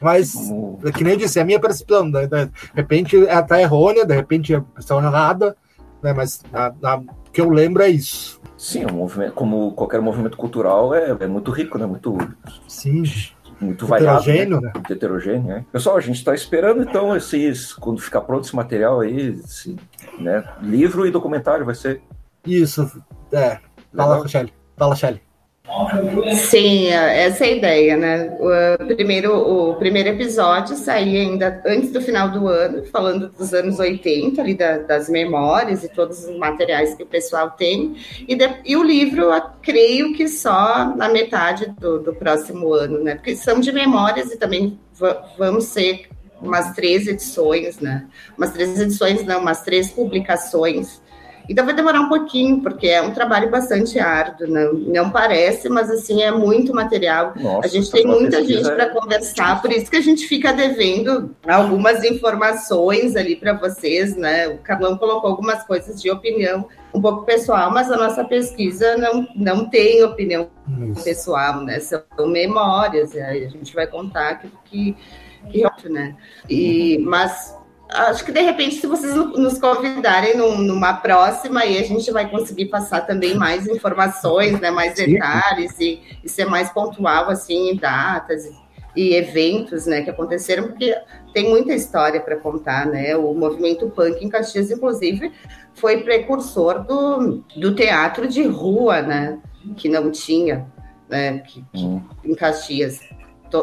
[0.00, 0.34] Mas,
[0.94, 2.08] que nem eu disse, é a minha percepção.
[2.08, 2.26] Né?
[2.26, 5.56] De repente é até errônea, de repente é pessoa errada,
[6.00, 6.12] né?
[6.12, 8.40] mas a, a, o que eu lembro é isso.
[8.62, 11.84] Sim, um movimento, como qualquer movimento cultural, é, é muito rico, né?
[11.84, 12.16] Muito.
[12.68, 13.02] Sim.
[13.60, 14.66] Muito heterogêneo, né?
[14.68, 14.72] né?
[14.72, 15.64] Muito heterogêneo, né?
[15.72, 19.74] Pessoal, a gente está esperando então esses, quando ficar pronto esse material aí, esse,
[20.16, 20.44] né?
[20.60, 22.02] Livro e documentário vai ser.
[22.46, 22.88] Isso,
[23.32, 23.58] é.
[23.96, 24.54] Fala, Shelly.
[24.76, 25.20] Fala, Shelly.
[26.50, 28.36] Sim, essa é a ideia, né?
[28.38, 33.78] O primeiro, o primeiro episódio saía ainda antes do final do ano, falando dos anos
[33.78, 37.96] 80, ali da, das memórias e todos os materiais que o pessoal tem.
[38.28, 39.30] E, de, e o livro,
[39.62, 43.14] creio que só na metade do, do próximo ano, né?
[43.14, 44.78] Porque são de memórias e também
[45.38, 46.08] vamos ser
[46.40, 48.06] umas três edições, né?
[48.36, 51.01] Umas três edições, não, umas três publicações
[51.48, 55.90] então vai demorar um pouquinho, porque é um trabalho bastante árduo, não, não parece, mas
[55.90, 57.32] assim é muito material.
[57.36, 61.34] Nossa, a gente tem muita gente para conversar, por isso que a gente fica devendo
[61.46, 64.48] algumas informações ali para vocês, né?
[64.48, 69.26] O Carlão colocou algumas coisas de opinião um pouco pessoal, mas a nossa pesquisa não,
[69.34, 70.48] não tem opinião
[70.90, 71.02] isso.
[71.02, 71.80] pessoal, né?
[71.80, 74.96] São memórias, a gente vai contar que,
[75.50, 76.14] que, que né?
[76.48, 77.56] E, mas
[77.92, 82.28] acho que de repente, se vocês nos convidarem num, numa próxima, aí a gente vai
[82.28, 87.76] conseguir passar também mais informações, né, mais detalhes e, e ser mais pontual assim em
[87.76, 88.44] datas
[88.94, 90.94] e eventos, né, que aconteceram, porque
[91.32, 93.16] tem muita história para contar, né?
[93.16, 95.32] O movimento punk em Caxias, inclusive,
[95.74, 99.38] foi precursor do, do teatro de rua, né?
[99.76, 100.66] Que não tinha,
[101.08, 101.38] né?
[101.38, 102.02] Que, que, hum.
[102.22, 103.00] em Caxias,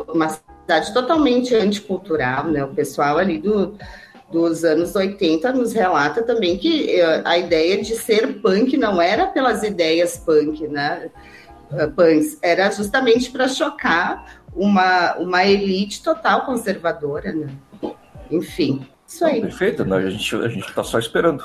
[0.07, 2.63] uma cidade totalmente anticultural, né?
[2.63, 3.77] O pessoal ali do
[4.31, 9.27] dos anos 80 nos relata também que uh, a ideia de ser punk não era
[9.27, 11.09] pelas ideias punk, né?
[11.71, 17.47] Uh, punks, era justamente para chocar uma, uma elite total conservadora, né?
[18.31, 19.41] Enfim, isso aí.
[19.41, 19.97] Perfeito, né?
[19.97, 21.43] a gente a gente está só esperando.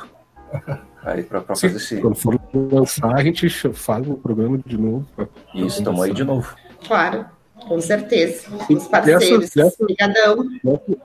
[1.05, 2.01] Aí para fazer esse.
[2.01, 5.07] Quando for lançar, a gente faz o programa de novo.
[5.55, 6.57] Isso, estamos aí de novo.
[6.87, 7.27] Claro,
[7.69, 8.49] com certeza.
[8.71, 9.51] Os parceiros.
[9.51, 10.49] Dessas, Obrigadão.
[10.65, 10.97] Dessas,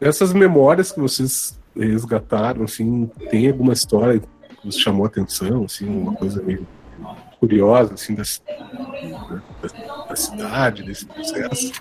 [0.00, 4.26] essas memórias que vocês resgataram, assim, tem alguma história que
[4.64, 6.66] vos chamou a atenção, assim, uma coisa meio
[7.40, 8.22] curiosa, assim, da,
[9.62, 11.72] da, da cidade, desse processo?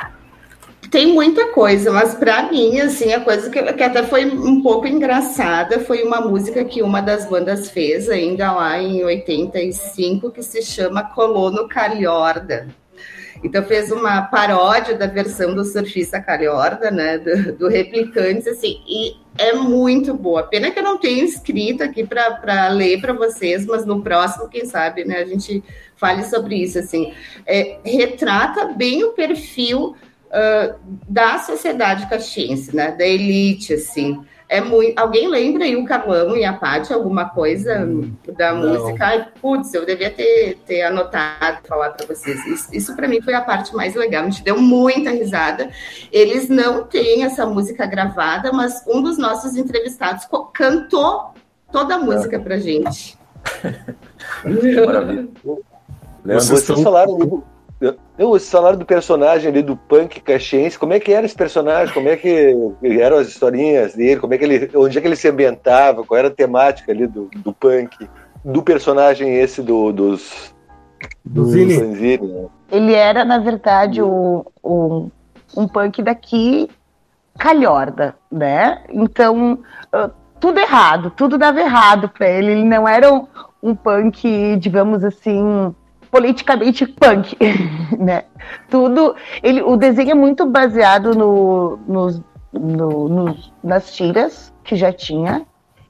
[0.91, 4.86] Tem muita coisa, mas para mim, assim, a coisa que, que, até foi um pouco
[4.86, 10.61] engraçada foi uma música que uma das bandas fez ainda lá em 85, que se
[10.61, 12.68] chama Colono Calhorda.
[13.44, 19.18] Então fez uma paródia da versão do surfista Calhorda, né, do, do Replicantes, assim, e
[19.38, 20.44] é muito boa.
[20.44, 24.66] Pena que eu não tenho escrito aqui para ler para vocês, mas no próximo, quem
[24.66, 25.64] sabe, né, a gente
[25.96, 27.14] fale sobre isso, assim.
[27.46, 29.96] É, retrata bem o perfil
[30.30, 30.76] uh,
[31.08, 34.98] da sociedade caxiense, né, da elite, assim, é muito.
[35.00, 38.70] Alguém lembra aí o Carlão e a Paty alguma coisa hum, da não.
[38.70, 39.06] música?
[39.06, 42.46] Ai, putz, eu devia ter, ter anotado falar para vocês.
[42.46, 44.24] Isso, isso para mim foi a parte mais legal.
[44.24, 45.70] A gente deu muita risada.
[46.12, 51.34] Eles não têm essa música gravada, mas um dos nossos entrevistados cantou
[51.72, 53.18] toda a música para gente.
[54.86, 55.28] Maravilha.
[56.24, 57.44] Vocês, Vocês falaram
[58.18, 61.94] o salário do personagem ali do punk caxiense, como é que era esse personagem?
[61.94, 64.20] Como é que eram as historinhas dele?
[64.20, 66.04] Como é que ele, onde é que ele se ambientava?
[66.04, 68.08] Qual era a temática ali do, do punk?
[68.44, 70.54] Do personagem esse do, dos...
[71.26, 72.18] Do, do Zine.
[72.18, 72.46] Né?
[72.72, 75.10] Ele era, na verdade, o, o,
[75.56, 76.70] um punk daqui
[77.38, 78.84] calhorda, né?
[78.90, 79.60] Então,
[79.94, 82.52] uh, tudo errado, tudo dava errado para ele.
[82.52, 83.28] Ele não era um,
[83.62, 85.74] um punk, digamos assim
[86.14, 87.36] politicamente punk,
[87.97, 88.26] né?
[88.70, 92.22] Tudo, ele, o desenho é muito baseado no, nos,
[92.53, 95.43] no, no, nas tiras que já tinha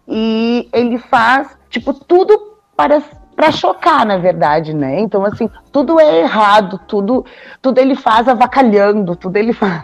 [0.07, 3.01] e ele faz tipo tudo para
[3.35, 4.99] para chocar, na verdade, né?
[4.99, 7.25] Então assim, tudo é errado, tudo
[7.61, 9.83] tudo ele faz avacalhando, tudo ele faz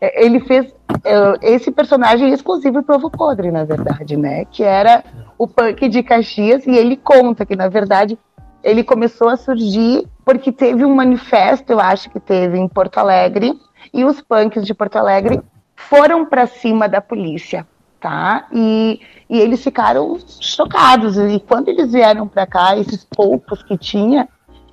[0.00, 0.72] é, ele fez
[1.04, 4.44] é, esse personagem exclusivo para o Podre, na verdade, né?
[4.44, 5.02] Que era
[5.38, 8.18] o punk de Caxias, e ele conta que, na verdade,
[8.62, 13.58] ele começou a surgir porque teve um manifesto, eu acho que teve em Porto Alegre,
[13.92, 15.40] e os punks de Porto Alegre
[15.74, 17.66] foram para cima da polícia,
[18.00, 18.46] tá?
[18.52, 21.16] E, e eles ficaram chocados.
[21.18, 24.28] E quando eles vieram para cá, esses poucos que tinha,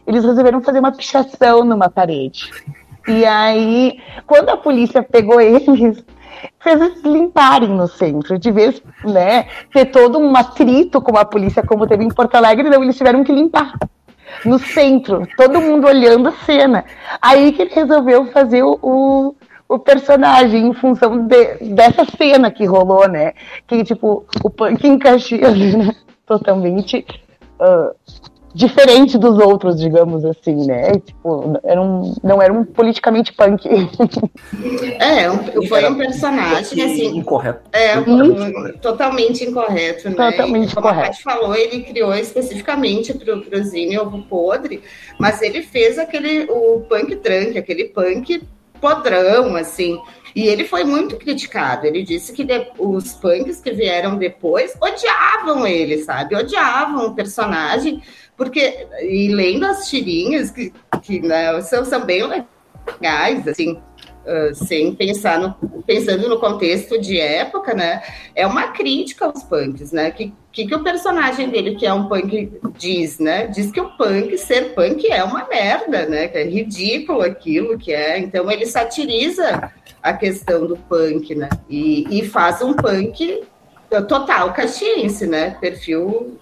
[0.05, 2.51] eles resolveram fazer uma pichação numa parede.
[3.07, 6.03] E aí, quando a polícia pegou eles,
[6.59, 11.63] fez eles limparem no centro, de vez, né, ter todo um atrito com a polícia,
[11.63, 13.73] como teve em Porto Alegre, não, eles tiveram que limpar
[14.45, 16.85] no centro, todo mundo olhando a cena.
[17.21, 19.35] Aí que ele resolveu fazer o, o,
[19.67, 23.33] o personagem em função de, dessa cena que rolou, né?
[23.67, 25.95] Que, tipo, o punk em Caxias, né?
[26.25, 27.05] Totalmente
[27.59, 27.95] uh,
[28.53, 30.93] diferente dos outros, digamos assim, né?
[30.93, 33.67] Tipo, era um, não era um politicamente punk.
[34.99, 37.17] É, um, foi um personagem assim.
[37.17, 37.61] Incorreto.
[37.71, 40.15] É, um, totalmente incorreto, né?
[40.15, 40.87] Totalmente como incorreto.
[40.87, 44.81] a Paty falou, ele criou especificamente para o Zine Ovo Podre,
[45.19, 48.41] mas ele fez aquele o punk trunk, aquele punk
[48.79, 49.99] podrão, assim.
[50.35, 51.85] E ele foi muito criticado.
[51.85, 56.35] Ele disse que de, os punks que vieram depois odiavam ele, sabe?
[56.35, 58.01] Odiavam o personagem,
[58.39, 60.71] porque, e lendo as tirinhas, que,
[61.01, 67.19] que né, são, são bem legais, assim, uh, sem pensar no, pensando no contexto de
[67.19, 68.01] época, né?
[68.33, 70.09] É uma crítica aos punks, né?
[70.11, 73.47] Que, que, que o personagem dele, que é um punk, diz, né?
[73.47, 76.29] Diz que o punk, ser punk é uma merda, né?
[76.29, 78.19] Que é ridículo aquilo que é.
[78.19, 79.69] Então ele satiriza
[80.01, 81.49] a questão do punk, né?
[81.69, 83.43] E, e faz um punk
[84.07, 85.57] total caxiense, né?
[85.59, 86.39] Perfil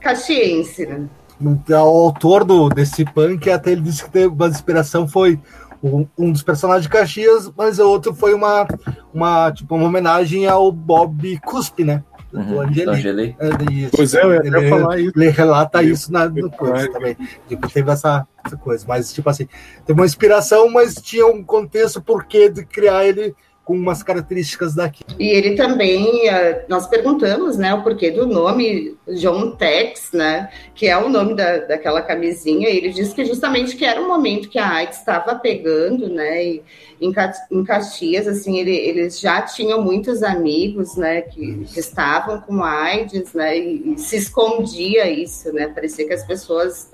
[0.00, 1.08] caxiense, né?
[1.40, 5.40] O autor do, desse punk até ele disse que teve uma inspiração foi
[5.82, 8.66] um, um, dos personagens de Caxias, mas o outro foi uma,
[9.12, 12.04] uma, tipo, uma homenagem ao Bob Cuspe, né?
[12.32, 12.90] Uhum, do Angeli.
[12.90, 13.36] Angeli.
[13.40, 15.12] É, pois é, eu ia ele, falar isso.
[15.16, 17.16] Ele relata isso na, no curso também.
[17.48, 18.84] Tipo, teve essa, essa, coisa.
[18.86, 19.48] Mas, tipo assim,
[19.84, 23.34] teve uma inspiração, mas tinha um contexto porquê de criar ele
[23.70, 25.04] com umas características daqui.
[25.16, 30.88] E ele também, eh, nós perguntamos, né, o porquê do nome John Tex, né, que
[30.88, 34.48] é o nome da, daquela camisinha, e ele disse que justamente que era um momento
[34.48, 36.62] que a AIDS estava pegando, né, e
[37.00, 37.12] em,
[37.52, 43.32] em Caxias, assim, ele, eles já tinham muitos amigos, né, que, que estavam com AIDS,
[43.34, 46.90] né, e, e se escondia isso, né, parecia que as pessoas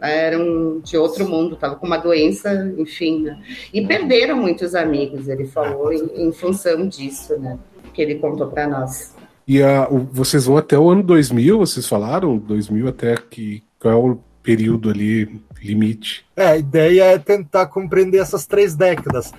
[0.00, 3.42] eram de outro mundo, estava com uma doença, enfim, né?
[3.72, 7.58] e perderam muitos amigos, ele falou, em, em função disso, né,
[7.92, 9.14] que ele contou para nós.
[9.46, 12.36] E a, o, vocês vão até o ano 2000, vocês falaram?
[12.36, 16.24] 2000 até que qual é o período ali limite?
[16.36, 19.32] É, a ideia é tentar compreender essas três décadas,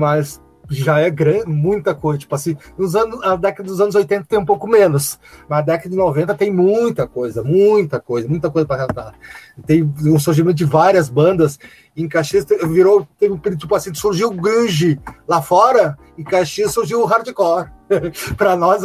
[0.00, 2.18] mas já é grande, muita coisa.
[2.18, 5.62] Tipo assim, nos anos, a década dos anos 80 tem um pouco menos, mas a
[5.62, 9.14] década de 90 tem muita coisa, muita coisa, muita coisa para tratar.
[9.66, 11.58] Tem um surgimento de várias bandas.
[11.96, 16.72] Em Caxias virou, teve um período tipo assim, surgiu o grunge lá fora, e Caxias
[16.72, 17.70] surgiu o hardcore.
[18.36, 18.82] para nós,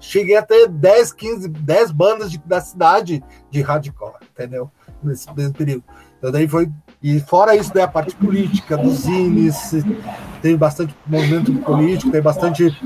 [0.00, 4.70] cheguei a ter 10, 15, 10 bandas de, da cidade de hardcore, entendeu?
[5.02, 5.84] Nesse período.
[6.18, 6.70] Então daí foi
[7.02, 9.84] e fora isso, né, a parte política dos zines,
[10.40, 12.76] tem bastante movimento político, tem bastante.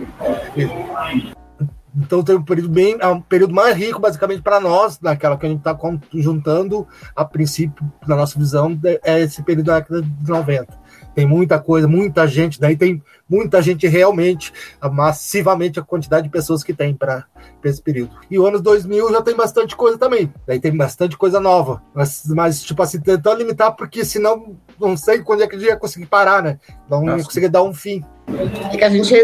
[1.94, 5.46] Então tem um período bem, é um período mais rico, basicamente, para nós, naquela que
[5.46, 5.76] a gente está
[6.14, 10.86] juntando, a princípio, na nossa visão, é esse período da década de 90
[11.16, 14.52] tem muita coisa, muita gente, daí tem muita gente realmente,
[14.92, 17.26] massivamente a quantidade de pessoas que tem para
[17.64, 18.16] esse período.
[18.30, 22.22] E o anos 2000 já tem bastante coisa também, daí tem bastante coisa nova, mas,
[22.26, 25.76] mas tipo assim, tentando limitar, porque senão não sei quando é que a gente ia
[25.76, 26.58] conseguir parar, né?
[26.88, 28.04] Não ia conseguir dar um fim.
[28.72, 29.14] É que a gente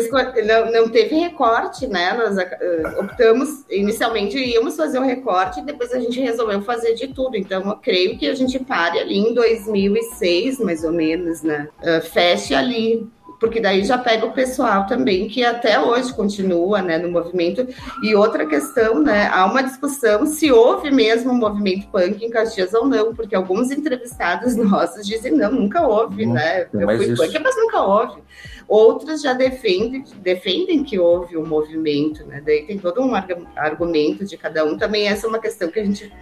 [0.45, 2.13] não, não teve recorte, né?
[2.15, 7.09] Nós uh, optamos, inicialmente íamos fazer o um recorte, depois a gente resolveu fazer de
[7.09, 7.37] tudo.
[7.37, 11.69] Então, eu creio que a gente pare ali em 2006, mais ou menos, né?
[11.81, 13.11] Uh, feche ali
[13.43, 17.67] porque daí já pega o pessoal também que até hoje continua né, no movimento.
[18.01, 22.73] E outra questão, né, há uma discussão se houve mesmo um movimento punk em Caxias
[22.73, 26.69] ou não, porque alguns entrevistados nossos dizem não, nunca houve, hum, né?
[26.73, 27.21] Eu fui isso...
[27.21, 28.23] punk, mas nunca houve.
[28.69, 32.41] Outros já defendem, defendem que houve um movimento, né?
[32.47, 33.13] Daí tem todo um
[33.57, 34.79] argumento de cada um.
[34.79, 36.13] Também essa é uma questão que a gente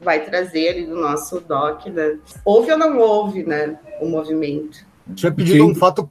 [0.00, 2.18] vai trazer ali no nosso doc, né?
[2.44, 4.84] Houve ou não houve, né, o movimento?
[5.14, 6.10] Tinha pedido um fato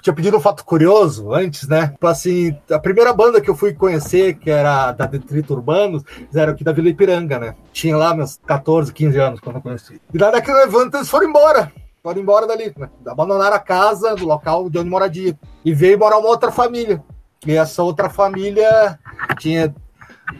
[0.00, 1.88] tinha pedido um fato curioso antes, né?
[1.88, 6.02] Tipo assim, a primeira banda que eu fui conhecer, que era da Detrito Urbanos,
[6.34, 7.54] era aqui da Vila Ipiranga, né?
[7.72, 10.00] Tinha lá meus 14, 15 anos quando eu conheci.
[10.12, 11.72] E lá daquele evento eles foram embora.
[12.02, 12.88] Foram embora dali, né?
[13.06, 15.38] Abandonaram a casa do local de onde moradia.
[15.64, 17.02] E veio morar uma outra família.
[17.46, 18.98] E essa outra família
[19.38, 19.74] tinha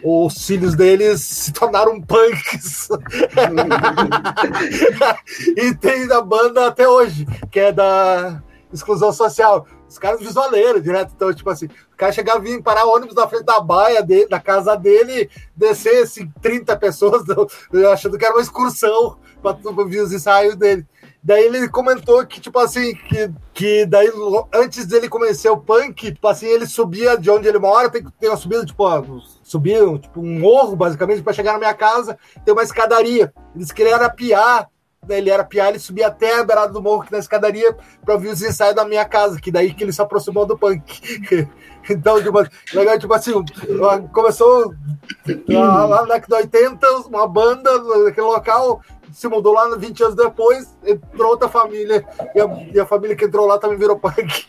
[0.03, 2.89] os filhos deles se tornaram punks.
[5.57, 8.43] e tem da banda até hoje, que é da
[8.73, 9.67] exclusão social.
[9.89, 11.13] Os caras visualeiros direto.
[11.15, 14.41] Então, tipo assim, o cara chegava vir parar ônibus na frente da baia dele, da
[14.41, 17.25] casa dele, descer assim, 30 pessoas,
[17.93, 20.87] achando que era uma excursão para ver os ensaios dele.
[21.23, 24.11] Daí ele comentou que, tipo assim, que, que daí
[24.55, 28.29] antes dele conhecer o punk, tipo assim, ele subia de onde ele mora, tem ter
[28.29, 28.85] uma subida, tipo,
[29.43, 33.35] subia tipo, um morro, basicamente, para chegar na minha casa, tem uma escadaria.
[33.55, 34.71] Eles queriam arapiar
[35.09, 37.75] ele era piar, ele subia até a beirada do morro, que na escadaria,
[38.05, 41.01] para ouvir os ensaios da minha casa, que daí que ele se aproximou do punk.
[41.89, 42.39] então, tipo,
[42.75, 43.33] legal, tipo assim,
[44.13, 44.75] começou
[45.49, 47.71] lá, lá na década de 80, uma banda
[48.05, 48.83] naquele local,
[49.13, 53.25] se mudou lá 20 anos depois, entrou outra família, e a, e a família que
[53.25, 54.49] entrou lá também virou punk.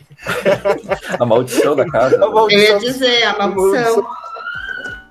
[1.18, 2.16] a maldição da casa.
[2.16, 4.06] A maldição, Eu ia dizer, a maldição.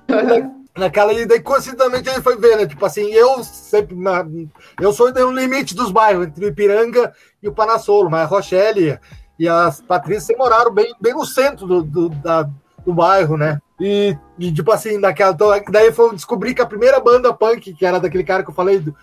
[0.08, 2.66] A maldição naquela e daí coincidentemente ele foi ver, né?
[2.66, 4.26] Tipo assim, eu sempre na,
[4.80, 7.12] eu sou no limite dos bairros entre o Ipiranga
[7.42, 8.98] e o Panassolo, mas a Rochelle
[9.38, 12.48] e as Patrícias moraram bem, bem no centro do, do, da,
[12.84, 13.58] do bairro, né?
[13.80, 17.84] E, e, tipo assim, naquela, então, daí foi descobrir que a primeira banda punk, que
[17.84, 18.94] era daquele cara que eu falei, do,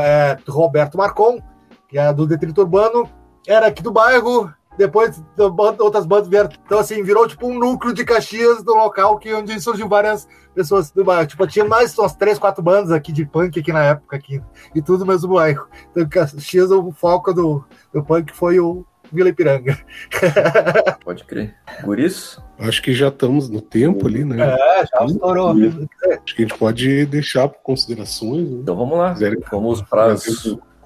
[0.00, 1.42] é, do Roberto Marcon,
[1.88, 3.10] que é do Detrito Urbano,
[3.46, 5.22] era aqui do bairro, depois
[5.78, 6.48] outras bandas vieram.
[6.64, 10.90] Então, assim, virou tipo um núcleo de Caxias do local que, onde surgiu várias pessoas
[10.90, 11.26] do bairro.
[11.26, 14.40] Tipo, tinha mais umas três, quatro bandas aqui de punk aqui na época, aqui,
[14.74, 15.66] e tudo mesmo bairro.
[15.90, 19.76] Então, Caxias, o foco do, do punk foi o Vila Ipiranga.
[21.04, 21.56] Pode crer.
[21.82, 22.42] Por isso?
[22.58, 24.36] Acho que já estamos no tempo ali, né?
[24.54, 25.50] É, já estourou.
[25.50, 28.50] Acho que a gente pode deixar por considerações.
[28.50, 28.58] Né?
[28.60, 29.16] Então vamos lá.
[29.50, 30.24] Vamos para as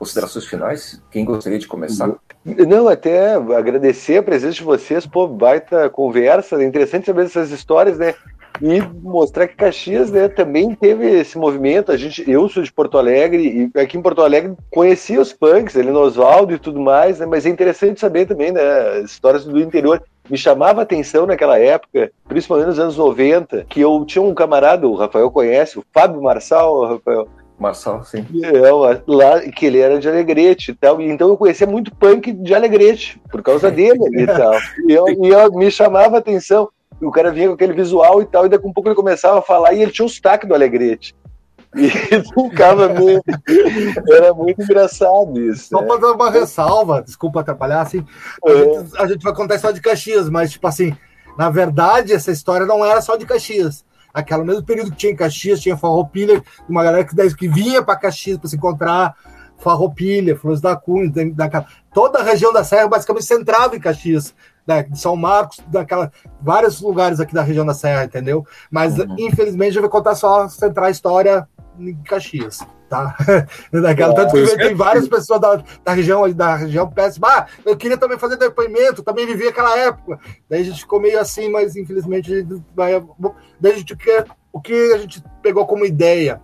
[0.03, 1.00] considerações finais.
[1.12, 2.12] Quem gostaria de começar?
[2.44, 7.98] Não, até agradecer a presença de vocês, pô, baita conversa, é interessante saber essas histórias,
[7.98, 8.12] né?
[8.61, 11.90] e mostrar que Caxias né, também teve esse movimento.
[11.90, 15.76] A gente, eu sou de Porto Alegre e aqui em Porto Alegre conhecia os punks
[15.76, 19.59] ali no Oswaldo e tudo mais, né, mas é interessante saber também né, histórias do
[19.59, 20.03] interior.
[20.28, 24.94] Me chamava atenção naquela época, principalmente nos anos 90, que eu tinha um camarada, o
[24.94, 27.28] Rafael conhece, o Fábio Marçal, Rafael,
[27.62, 28.26] Marçal, sim.
[28.42, 28.70] É,
[29.06, 31.00] lá, que ele era de Alegrete e tal.
[31.00, 34.54] Então eu conhecia muito punk de Alegrete, por causa dele e tal.
[34.88, 36.68] E eu, e eu me chamava a atenção
[37.06, 39.38] o cara vinha com aquele visual e tal, e daqui a um pouco ele começava
[39.38, 41.14] a falar e ele tinha o sotaque do Alegrete.
[41.74, 43.22] E ficava meio.
[44.10, 45.70] Era muito engraçado isso.
[45.70, 45.86] Só né?
[45.86, 48.04] para dar uma ressalva, desculpa atrapalhar, assim.
[48.44, 48.54] A, é.
[48.56, 50.94] gente, a gente vai contar só de Caxias, mas, tipo assim,
[51.38, 53.84] na verdade, essa história não era só de Caxias.
[54.12, 57.96] Aquela mesmo período que tinha em Caxias, tinha Farroupilha, uma galera que, que vinha para
[57.96, 59.14] Caxias para se encontrar
[59.58, 64.34] Farroupilha, Flores da Cunha, da, toda a região da Serra basicamente centrava em Caxias
[64.66, 66.10] né, de São Marcos, daquela,
[66.40, 68.46] vários lugares aqui da região da Serra, entendeu?
[68.70, 69.16] Mas, uhum.
[69.18, 71.48] infelizmente, eu vou contar só centrar a história
[71.78, 72.60] em Caxias.
[72.93, 73.16] Tá?
[73.72, 77.26] Daquela, tanto que tem várias pessoas da, da região da região péssima.
[77.26, 80.20] Ah, eu queria também fazer depoimento, também vivi aquela época.
[80.47, 83.03] Daí a gente ficou meio assim, mas infelizmente vai.
[83.59, 86.38] Daí a gente quer o que a gente pegou como ideia.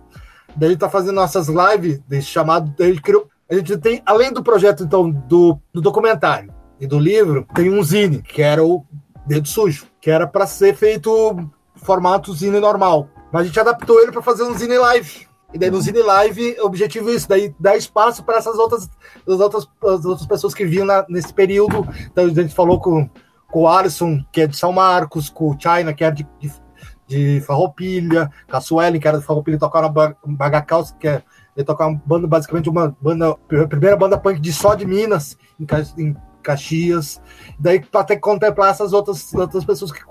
[0.55, 2.73] Daí a gente tá fazendo nossas lives desse chamado.
[2.79, 6.97] A gente, criou, a gente tem, além do projeto, então, do, do documentário, e do
[6.97, 8.83] livro, tem um zine, que era o
[9.27, 13.07] Dedo Sujo, que era para ser feito formato zine normal.
[13.31, 15.28] Mas a gente adaptou ele para fazer um zine live.
[15.53, 18.89] E daí no Zine Live, o objetivo é isso, daí dar espaço para essas outras,
[19.27, 21.87] as outras, as outras pessoas que vinham nesse período.
[22.11, 23.09] Então a gente falou com,
[23.47, 26.51] com o Alisson, que é de São Marcos, com o China, que é de, de,
[27.07, 31.23] de Farroupilha, com a Suelen, que era de Farroupilha, tocava na Bagacaus, que é
[31.59, 35.37] ele tocava uma banda, basicamente uma banda, a primeira banda punk de só de Minas,
[35.59, 35.65] em,
[35.97, 36.15] em
[36.49, 37.21] Caxias,
[37.59, 40.01] daí para ter que contemplar essas outras, outras pessoas que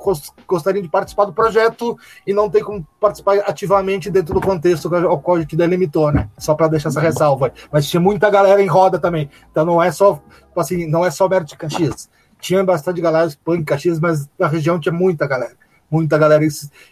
[0.46, 5.20] gostariam de participar do projeto e não tem como participar ativamente dentro do contexto ao
[5.20, 6.28] qual a gente delimitou, né?
[6.38, 7.52] Só para deixar essa ressalva.
[7.72, 10.22] Mas tinha muita galera em roda também, então não é só
[10.56, 12.08] assim, não é só mérito de Caxias.
[12.40, 15.56] Tinha bastante galera em Caxias, mas na região tinha muita galera,
[15.90, 16.46] muita galera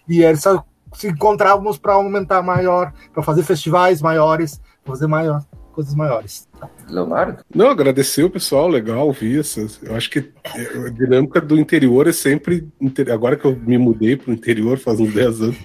[0.09, 0.45] e eles
[0.93, 5.45] se encontrávamos para aumentar maior, para fazer festivais maiores, fazer maior
[5.77, 6.49] coisas maiores.
[6.89, 7.45] Leonardo?
[7.55, 9.79] Não, agradecer o pessoal, legal ouvir essas.
[9.83, 12.67] Eu acho que a dinâmica do interior é sempre.
[13.13, 15.57] Agora que eu me mudei para o interior faz uns 10 anos,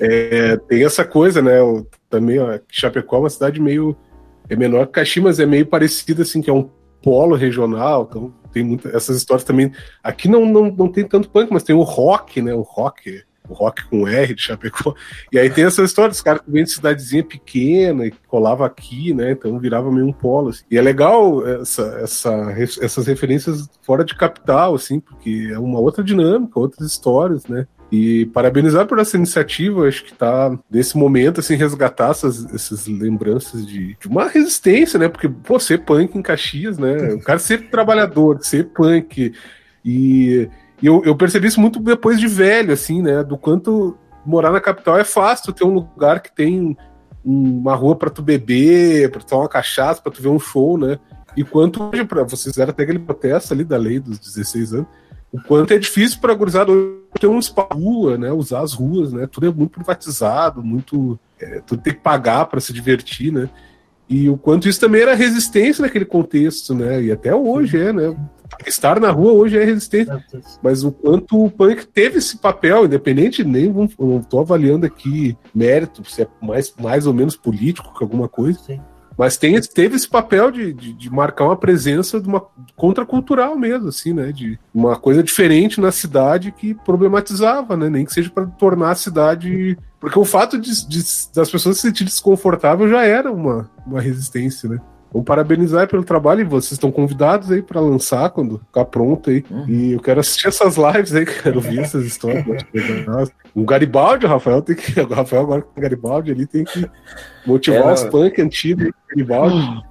[0.00, 1.58] é, tem essa coisa, né?
[1.58, 3.94] Eu, também, ó, Chapecó é uma cidade meio.
[4.48, 6.70] É menor que Caxias, mas é meio parecida, assim, que é um
[7.02, 9.70] polo regional, então tem muitas essas histórias também.
[10.02, 12.54] Aqui não, não, não tem tanto punk, mas tem o rock, né?
[12.54, 14.94] O rock o rock com R de Chapecó.
[15.32, 19.14] E aí tem essa história dos caras que vêm de cidadezinha pequena e colava aqui,
[19.14, 19.32] né?
[19.32, 20.50] Então virava meio um polo.
[20.50, 20.64] Assim.
[20.70, 26.02] E é legal essa, essa, essas referências fora de capital, assim, porque é uma outra
[26.04, 27.66] dinâmica, outras histórias, né?
[27.90, 33.66] E parabenizar por essa iniciativa, acho que tá nesse momento, assim, resgatar essas, essas lembranças
[33.66, 35.08] de, de, uma resistência, né?
[35.08, 37.14] Porque, pô, ser punk em Caxias, né?
[37.14, 39.32] O cara ser trabalhador, ser punk
[39.82, 40.48] e
[40.80, 43.22] e eu, eu percebi isso muito depois de velho, assim, né?
[43.22, 46.76] Do quanto morar na capital é fácil ter um lugar que tem
[47.24, 50.98] uma rua para tu beber, para tomar uma cachaça, para tu ver um show, né?
[51.36, 54.86] E quanto hoje, para vocês fizeram até aquele protesto ali da lei dos 16 anos,
[55.32, 56.72] o quanto é difícil para a gurizada
[57.20, 58.32] ter um espaço rua, né?
[58.32, 59.26] Usar as ruas, né?
[59.26, 61.18] Tudo é muito privatizado, muito.
[61.40, 63.48] É, tudo tem que pagar para se divertir, né?
[64.08, 67.02] E o quanto isso também era resistência naquele contexto, né?
[67.02, 68.16] E até hoje é, né?
[68.66, 70.24] Estar na rua hoje é resistência.
[70.62, 73.84] Mas o quanto o punk teve esse papel, independente, nem não
[74.18, 78.58] estou avaliando aqui mérito, se é mais, mais ou menos político que alguma coisa.
[78.60, 78.80] Sim.
[79.18, 82.40] Mas tem, teve esse papel de, de, de, marcar uma presença de uma
[82.76, 84.30] contracultural mesmo, assim, né?
[84.30, 87.90] De uma coisa diferente na cidade que problematizava, né?
[87.90, 89.76] Nem que seja para tornar a cidade.
[89.98, 91.02] Porque o fato de, de,
[91.34, 94.80] das pessoas se sentirem desconfortáveis já era uma, uma resistência, né?
[95.12, 99.44] Vou parabenizar pelo trabalho e vocês estão convidados aí para lançar quando ficar pronto aí.
[99.50, 99.64] Uhum.
[99.66, 102.44] E eu quero assistir essas lives aí, quero ouvir essas histórias.
[103.54, 104.98] o Garibaldi, o Rafael tem que.
[105.08, 106.88] O Rafael agora com o Garibaldi ali tem que
[107.46, 108.90] motivar é, os punk antigos.
[109.08, 109.82] Garibaldi.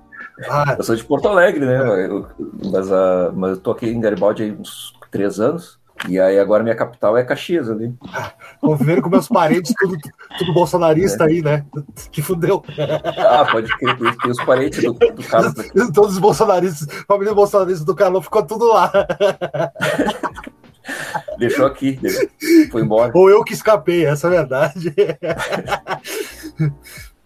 [0.47, 2.05] Ah, eu sou de Porto Alegre, né?
[2.05, 2.28] Eu,
[2.72, 5.80] mas, uh, mas eu tô aqui em Garibaldi há uns três anos.
[6.08, 7.93] E aí agora minha capital é Caxias ali.
[8.62, 9.98] Conviveram com meus parentes, tudo,
[10.38, 11.28] tudo bolsonarista é.
[11.28, 11.66] aí, né?
[12.12, 12.64] Que fudeu.
[13.18, 15.54] Ah, pode crer, tem os parentes do, do Carlos
[15.93, 18.91] Todos os bolsonaristas, família bolsonarista do Carlos ficou tudo lá.
[21.38, 22.00] Deixou aqui,
[22.72, 23.12] foi embora.
[23.14, 24.94] Ou eu que escapei, essa é a verdade.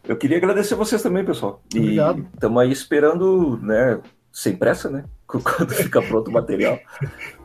[0.03, 1.61] Eu queria agradecer vocês também, pessoal.
[1.76, 1.98] E
[2.34, 3.99] estamos aí esperando, né?
[4.31, 5.06] Sem pressa, né?
[5.27, 6.80] Quando fica pronto o material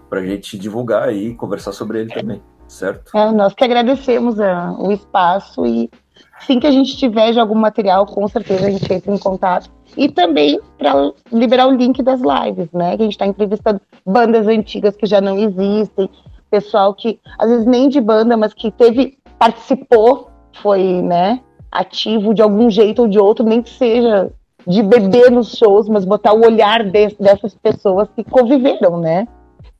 [0.08, 2.42] pra gente divulgar e conversar sobre ele também.
[2.68, 3.16] certo?
[3.16, 5.90] É, nós que agradecemos a, o espaço e
[6.38, 9.70] assim que a gente tiver de algum material, com certeza a gente entra em contato.
[9.96, 12.96] E também para liberar o link das lives, né?
[12.96, 16.10] Que a gente está entrevistando bandas antigas que já não existem,
[16.50, 20.30] pessoal que, às vezes, nem de banda, mas que teve, participou,
[20.62, 24.30] foi, né, ativo de algum jeito ou de outro, nem que seja
[24.66, 29.28] de beber nos shows, mas botar o olhar de, dessas pessoas que conviveram, né?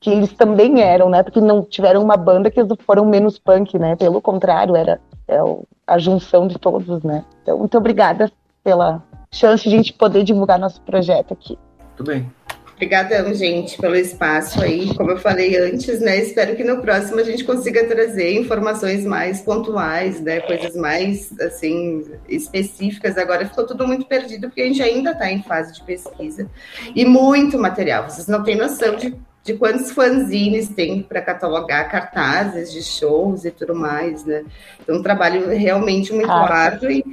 [0.06, 1.20] Que eles também eram, né?
[1.24, 3.96] Porque não tiveram uma banda que foram menos punk, né?
[3.96, 5.36] Pelo contrário, era é
[5.84, 7.24] a junção de todos, né?
[7.42, 8.30] Então, muito obrigada
[8.62, 9.02] pela
[9.32, 11.58] chance de a gente poder divulgar nosso projeto aqui.
[11.96, 12.30] Tudo bem.
[12.76, 14.94] Obrigadão, gente, pelo espaço aí.
[14.94, 16.18] Como eu falei antes, né?
[16.18, 20.38] Espero que no próximo a gente consiga trazer informações mais pontuais, né?
[20.38, 23.18] Coisas mais, assim, específicas.
[23.18, 26.48] Agora ficou tudo muito perdido, porque a gente ainda está em fase de pesquisa.
[26.94, 28.08] E muito material.
[28.08, 29.16] Vocês não têm noção de,
[29.46, 34.44] de quantos fanzines tem para catalogar cartazes de shows e tudo mais, né?
[34.82, 37.04] Então, um trabalho realmente muito ah, árduo e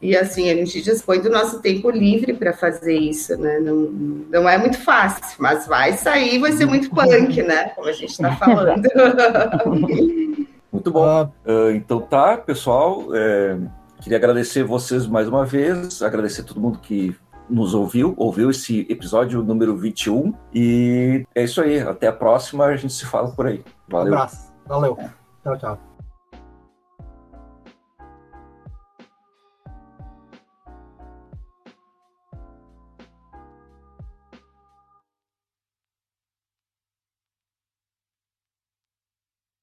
[0.00, 3.58] e assim, a gente dispõe do nosso tempo livre para fazer isso, né?
[3.58, 7.70] Não, não é muito fácil, mas vai sair, vai ser muito punk, né?
[7.70, 8.86] Como a gente está falando.
[10.70, 11.24] muito bom.
[11.46, 13.06] Uh, então tá, pessoal.
[13.14, 13.56] É,
[14.02, 17.16] queria agradecer vocês mais uma vez, agradecer todo mundo que
[17.48, 20.32] nos ouviu, ouviu esse episódio número 21.
[20.54, 21.80] E é isso aí.
[21.80, 23.62] Até a próxima, a gente se fala por aí.
[23.88, 24.12] Valeu.
[24.12, 24.52] Um abraço.
[24.66, 24.98] Valeu.
[25.42, 25.85] Tchau, tchau.